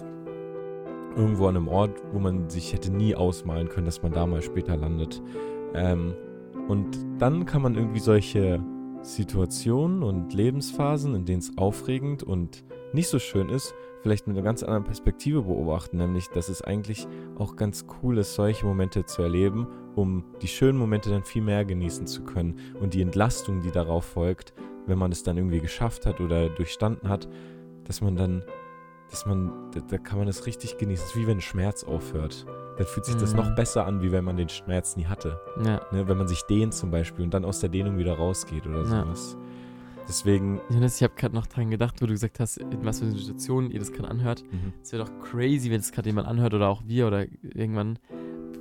[1.17, 4.41] irgendwo an einem Ort, wo man sich hätte nie ausmalen können, dass man da mal
[4.41, 5.21] später landet.
[5.73, 6.13] Ähm,
[6.67, 8.63] und dann kann man irgendwie solche
[9.01, 12.63] Situationen und Lebensphasen, in denen es aufregend und
[12.93, 17.07] nicht so schön ist, vielleicht mit einer ganz anderen Perspektive beobachten, nämlich dass es eigentlich
[17.37, 21.65] auch ganz cool ist, solche Momente zu erleben, um die schönen Momente dann viel mehr
[21.65, 24.53] genießen zu können und die Entlastung, die darauf folgt,
[24.85, 27.27] wenn man es dann irgendwie geschafft hat oder durchstanden hat,
[27.83, 28.43] dass man dann,
[29.09, 31.03] dass man, da, da kann man es richtig genießen.
[31.05, 32.45] Es ist wie wenn Schmerz aufhört.
[32.77, 33.37] Dann fühlt sich das Mhm.
[33.39, 35.39] noch besser an, wie wenn man den Schmerz nie hatte.
[35.63, 35.81] Ja.
[35.91, 38.81] Ne, wenn man sich dehnt zum Beispiel und dann aus der Dehnung wieder rausgeht oder
[38.83, 39.03] Ja.
[39.03, 39.37] sowas.
[40.07, 43.11] Deswegen, Jonas, ich habe gerade noch dran gedacht, wo du gesagt hast, in was für
[43.11, 44.43] Situationen ihr das gerade anhört.
[44.51, 44.73] mhm.
[44.81, 47.99] Es wäre doch crazy, wenn es gerade jemand anhört oder auch wir oder irgendwann,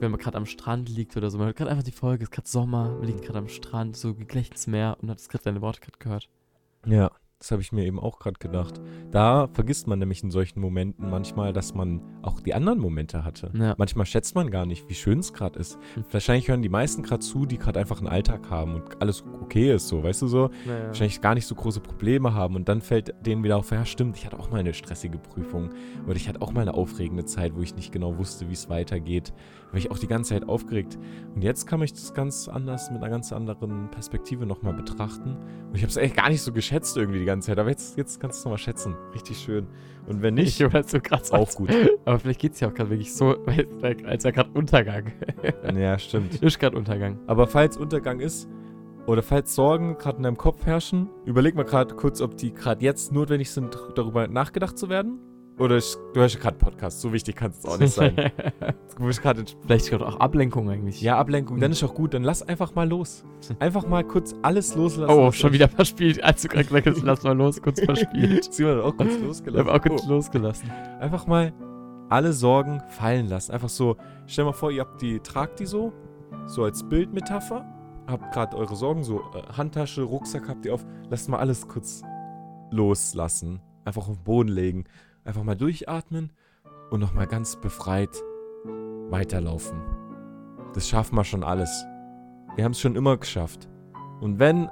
[0.00, 1.38] wenn man gerade am Strand liegt oder so.
[1.38, 3.96] Man hört gerade einfach die Folge, es ist gerade Sommer, man liegt gerade am Strand,
[3.96, 6.28] so gleich ins Meer und hat jetzt gerade deine Worte gerade gehört.
[6.86, 7.10] ja,
[7.46, 8.80] das habe ich mir eben auch gerade gedacht.
[9.12, 13.52] Da vergisst man nämlich in solchen Momenten manchmal, dass man auch die anderen Momente hatte.
[13.54, 13.76] Ja.
[13.78, 15.78] Manchmal schätzt man gar nicht, wie schön es gerade ist.
[15.94, 16.04] Hm.
[16.10, 19.72] Wahrscheinlich hören die meisten gerade zu, die gerade einfach einen Alltag haben und alles okay
[19.72, 20.50] ist, so, weißt du so?
[20.66, 20.86] Naja.
[20.88, 24.16] wahrscheinlich gar nicht so große Probleme haben und dann fällt denen wieder auf, ja stimmt,
[24.16, 25.70] ich hatte auch mal eine stressige Prüfung
[26.04, 28.68] oder ich hatte auch mal eine aufregende Zeit, wo ich nicht genau wusste, wie es
[28.68, 29.32] weitergeht.
[29.76, 30.96] War ich auch die ganze Zeit aufgeregt
[31.34, 35.36] und jetzt kann ich das ganz anders, mit einer ganz anderen Perspektive nochmal betrachten
[35.68, 37.98] und ich habe es echt gar nicht so geschätzt irgendwie die ganze Zeit, aber jetzt,
[37.98, 38.96] jetzt kannst du es nochmal schätzen.
[39.12, 39.66] Richtig schön.
[40.06, 41.68] Und wenn nicht, Ich so krass auch gut.
[42.06, 45.12] Aber vielleicht geht es ja auch gerade wirklich so, als wäre gerade Untergang.
[45.76, 46.36] Ja, stimmt.
[46.42, 47.18] ist gerade Untergang.
[47.26, 48.48] Aber falls Untergang ist
[49.06, 52.82] oder falls Sorgen gerade in deinem Kopf herrschen, überleg mal gerade kurz, ob die gerade
[52.82, 55.18] jetzt notwendig sind, darüber nachgedacht zu werden.
[55.58, 58.14] Oder ich, du hörst ja gerade Podcast, so wichtig kann es auch nicht sein.
[58.98, 61.02] Du bist gerade in vielleicht gerade auch Ablenkung eigentlich.
[61.02, 63.24] ja, Ablenkung, dann ist auch gut, dann lass einfach mal los.
[63.58, 65.12] Einfach mal kurz alles loslassen.
[65.14, 66.22] Oh, schon wieder verspielt.
[66.24, 68.52] Als du gerade gesagt hast, lass mal los, kurz verspielt.
[68.52, 69.66] Simon hat auch kurz Ich losgelassen.
[69.68, 70.10] habe auch kurz Oh.
[70.10, 70.70] losgelassen.
[71.00, 71.52] Einfach mal
[72.08, 73.52] alle Sorgen fallen lassen.
[73.52, 73.96] Einfach so,
[74.26, 75.92] stell mal vor, ihr habt die, tragt die so,
[76.46, 77.64] so als Bildmetapher.
[78.06, 80.86] Habt gerade eure Sorgen, so äh, Handtasche, Rucksack habt ihr auf.
[81.10, 82.02] Lasst mal alles kurz
[82.70, 83.60] loslassen.
[83.84, 84.84] Einfach auf den Boden legen.
[85.26, 86.30] Einfach mal durchatmen
[86.90, 88.22] und nochmal ganz befreit
[89.10, 89.80] weiterlaufen.
[90.72, 91.84] Das schaffen wir schon alles.
[92.54, 93.68] Wir haben es schon immer geschafft.
[94.20, 94.68] Und wenn,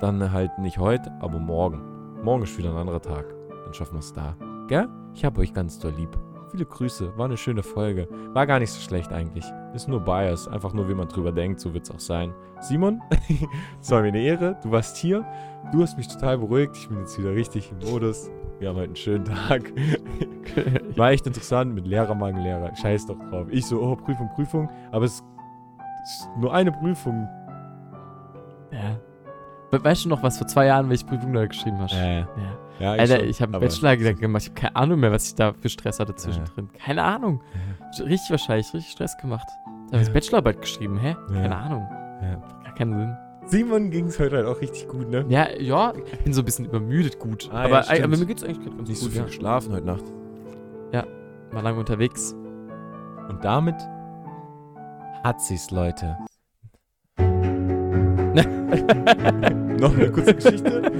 [0.00, 1.80] dann halt nicht heute, aber morgen.
[2.22, 3.26] Morgen ist wieder ein anderer Tag.
[3.64, 4.36] Dann schaffen wir es da.
[4.68, 4.88] Gell?
[5.14, 6.18] Ich hab euch ganz doll lieb.
[6.50, 7.16] Viele Grüße.
[7.16, 8.08] War eine schöne Folge.
[8.32, 9.44] War gar nicht so schlecht eigentlich.
[9.74, 10.48] Ist nur Bias.
[10.48, 11.60] Einfach nur, wie man drüber denkt.
[11.60, 12.34] So wird es auch sein.
[12.60, 13.00] Simon,
[13.80, 14.58] es war mir eine Ehre.
[14.62, 15.24] Du warst hier.
[15.72, 16.76] Du hast mich total beruhigt.
[16.76, 18.30] Ich bin jetzt wieder richtig im Modus.
[18.60, 19.72] Wir haben heute einen schönen Tag.
[20.96, 22.74] War echt interessant mit Lehrer, Lehrer.
[22.76, 23.46] Scheiß doch drauf.
[23.50, 24.68] Ich so, oh, Prüfung, Prüfung.
[24.92, 27.28] Aber es ist nur eine Prüfung.
[28.70, 28.96] Ja.
[29.70, 31.94] We weißt du noch, was vor zwei Jahren, welche Prüfung du da geschrieben hast?
[31.94, 32.26] Äh, Ja.
[32.78, 34.42] ja, Alter, schon, ich habe einen Bachelor gemacht.
[34.42, 36.70] Ich habe keine Ahnung mehr, was ich da für Stress hatte zwischendrin.
[36.78, 37.40] Keine Ahnung.
[37.98, 39.48] Richtig wahrscheinlich, richtig Stress gemacht.
[39.90, 40.12] Da habe ich.
[40.12, 41.16] Bachelorarbeit geschrieben, hä?
[41.32, 41.88] Keine Ahnung.
[42.64, 43.16] Gar keinen Sinn.
[43.46, 45.24] Simon ging es heute halt auch richtig gut, ne?
[45.28, 47.48] Ja, ja, ich bin so ein bisschen übermüdet gut.
[47.52, 48.02] Ah, ja, aber, stimmt.
[48.04, 49.26] aber mir geht's eigentlich gerade ganz Nicht so gut, viel ja.
[49.26, 50.04] geschlafen heute Nacht.
[51.52, 52.34] War lange unterwegs.
[53.28, 53.76] Und damit
[55.22, 56.16] hat sie's, Leute.
[59.78, 60.82] Noch eine kurze Geschichte.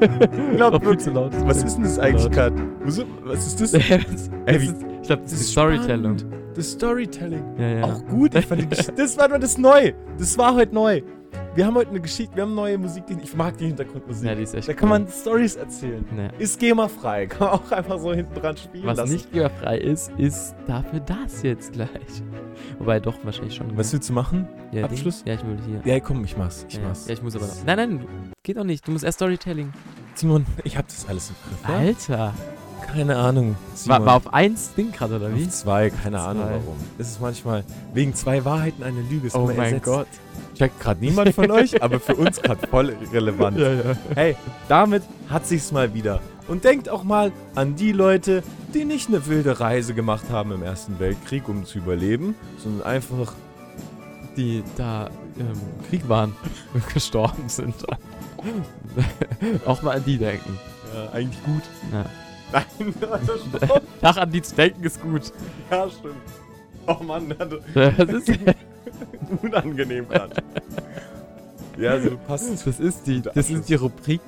[0.00, 1.32] Viel wirklich, zu laut.
[1.46, 2.56] Was ist denn das eigentlich gerade?
[2.84, 3.72] Was ist das?
[3.72, 6.18] Das Ey, wie- ich glaube, das das ist Storytelling.
[6.18, 6.26] spannend.
[6.54, 7.44] Das Storytelling.
[7.58, 7.84] Ja, ja.
[7.84, 8.34] Auch gut.
[8.34, 8.66] Ich fand
[8.98, 9.92] das war nur das neu.
[10.18, 11.02] Das war heute neu.
[11.58, 13.02] Wir haben heute eine Geschichte, wir haben neue Musik.
[13.20, 14.28] Ich mag die Hintergrundmusik.
[14.28, 15.00] ja, die ist echt da kann cool.
[15.00, 16.04] man Stories erzählen.
[16.16, 16.28] Ja.
[16.38, 17.26] Ist GEMA-frei.
[17.30, 19.12] Kann man auch einfach so hinten dran spielen Was lassen.
[19.14, 21.88] nicht geberfrei ist, ist dafür das jetzt gleich.
[22.78, 23.76] Wobei doch, wahrscheinlich schon.
[23.76, 24.46] Was willst du machen?
[24.70, 25.24] ja, Abschluss?
[25.24, 25.32] Ding?
[25.34, 25.94] Ja, ich will hier.
[25.94, 26.64] Ja, komm, ich mach's.
[26.68, 27.08] Ich ja, mach's.
[27.08, 27.64] ja, ich muss aber noch.
[27.66, 28.06] Nein, nein,
[28.44, 28.86] geht doch nicht.
[28.86, 29.72] Du musst erst Storytelling.
[30.14, 31.76] Simon, ich hab das alles im Griff.
[31.76, 32.34] Alter.
[32.92, 33.56] Keine Ahnung.
[33.74, 33.98] Simon.
[34.00, 35.44] War, war auf eins Ding gerade, oder wie?
[35.44, 36.52] Auf zwei, keine Ahnung Zwei.
[36.52, 36.76] warum.
[36.98, 37.64] Es ist manchmal
[37.94, 39.28] wegen zwei Wahrheiten eine Lüge.
[39.34, 39.84] Oh mein ersetzt.
[39.84, 40.06] Gott.
[40.56, 43.58] Checkt gerade niemand von euch, aber für uns gerade voll relevant.
[43.58, 43.68] ja.
[44.14, 44.36] Hey,
[44.68, 46.20] damit hat sich's mal wieder.
[46.48, 50.62] Und denkt auch mal an die Leute, die nicht eine wilde Reise gemacht haben im
[50.62, 53.34] Ersten Weltkrieg, um zu überleben, sondern einfach
[54.36, 55.52] Die da im
[55.90, 56.34] Krieg waren
[56.74, 57.74] und gestorben sind.
[59.66, 60.58] Auch mal an die denken.
[60.94, 61.62] ja, eigentlich gut.
[61.92, 62.04] Ja.
[62.52, 62.64] Nein,
[63.00, 63.82] das stimmt.
[64.00, 65.32] Tag an die zu denken ist gut.
[65.70, 66.14] ja, stimmt.
[66.86, 67.34] Oh Mann,
[67.74, 68.30] das ist,
[69.42, 70.42] unangenehm gerade.
[71.76, 72.66] Ja, so passt.
[72.66, 74.22] das ist die, das ist die Rubrik.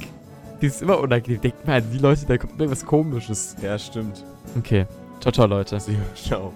[0.60, 1.40] Die ist immer unangenehm.
[1.40, 3.56] Denkt mal an die Leute, da kommt irgendwas komisches.
[3.62, 4.24] Ja, stimmt.
[4.58, 4.86] Okay.
[5.20, 5.78] Ciao, ciao, Leute.
[6.14, 6.52] Ciao.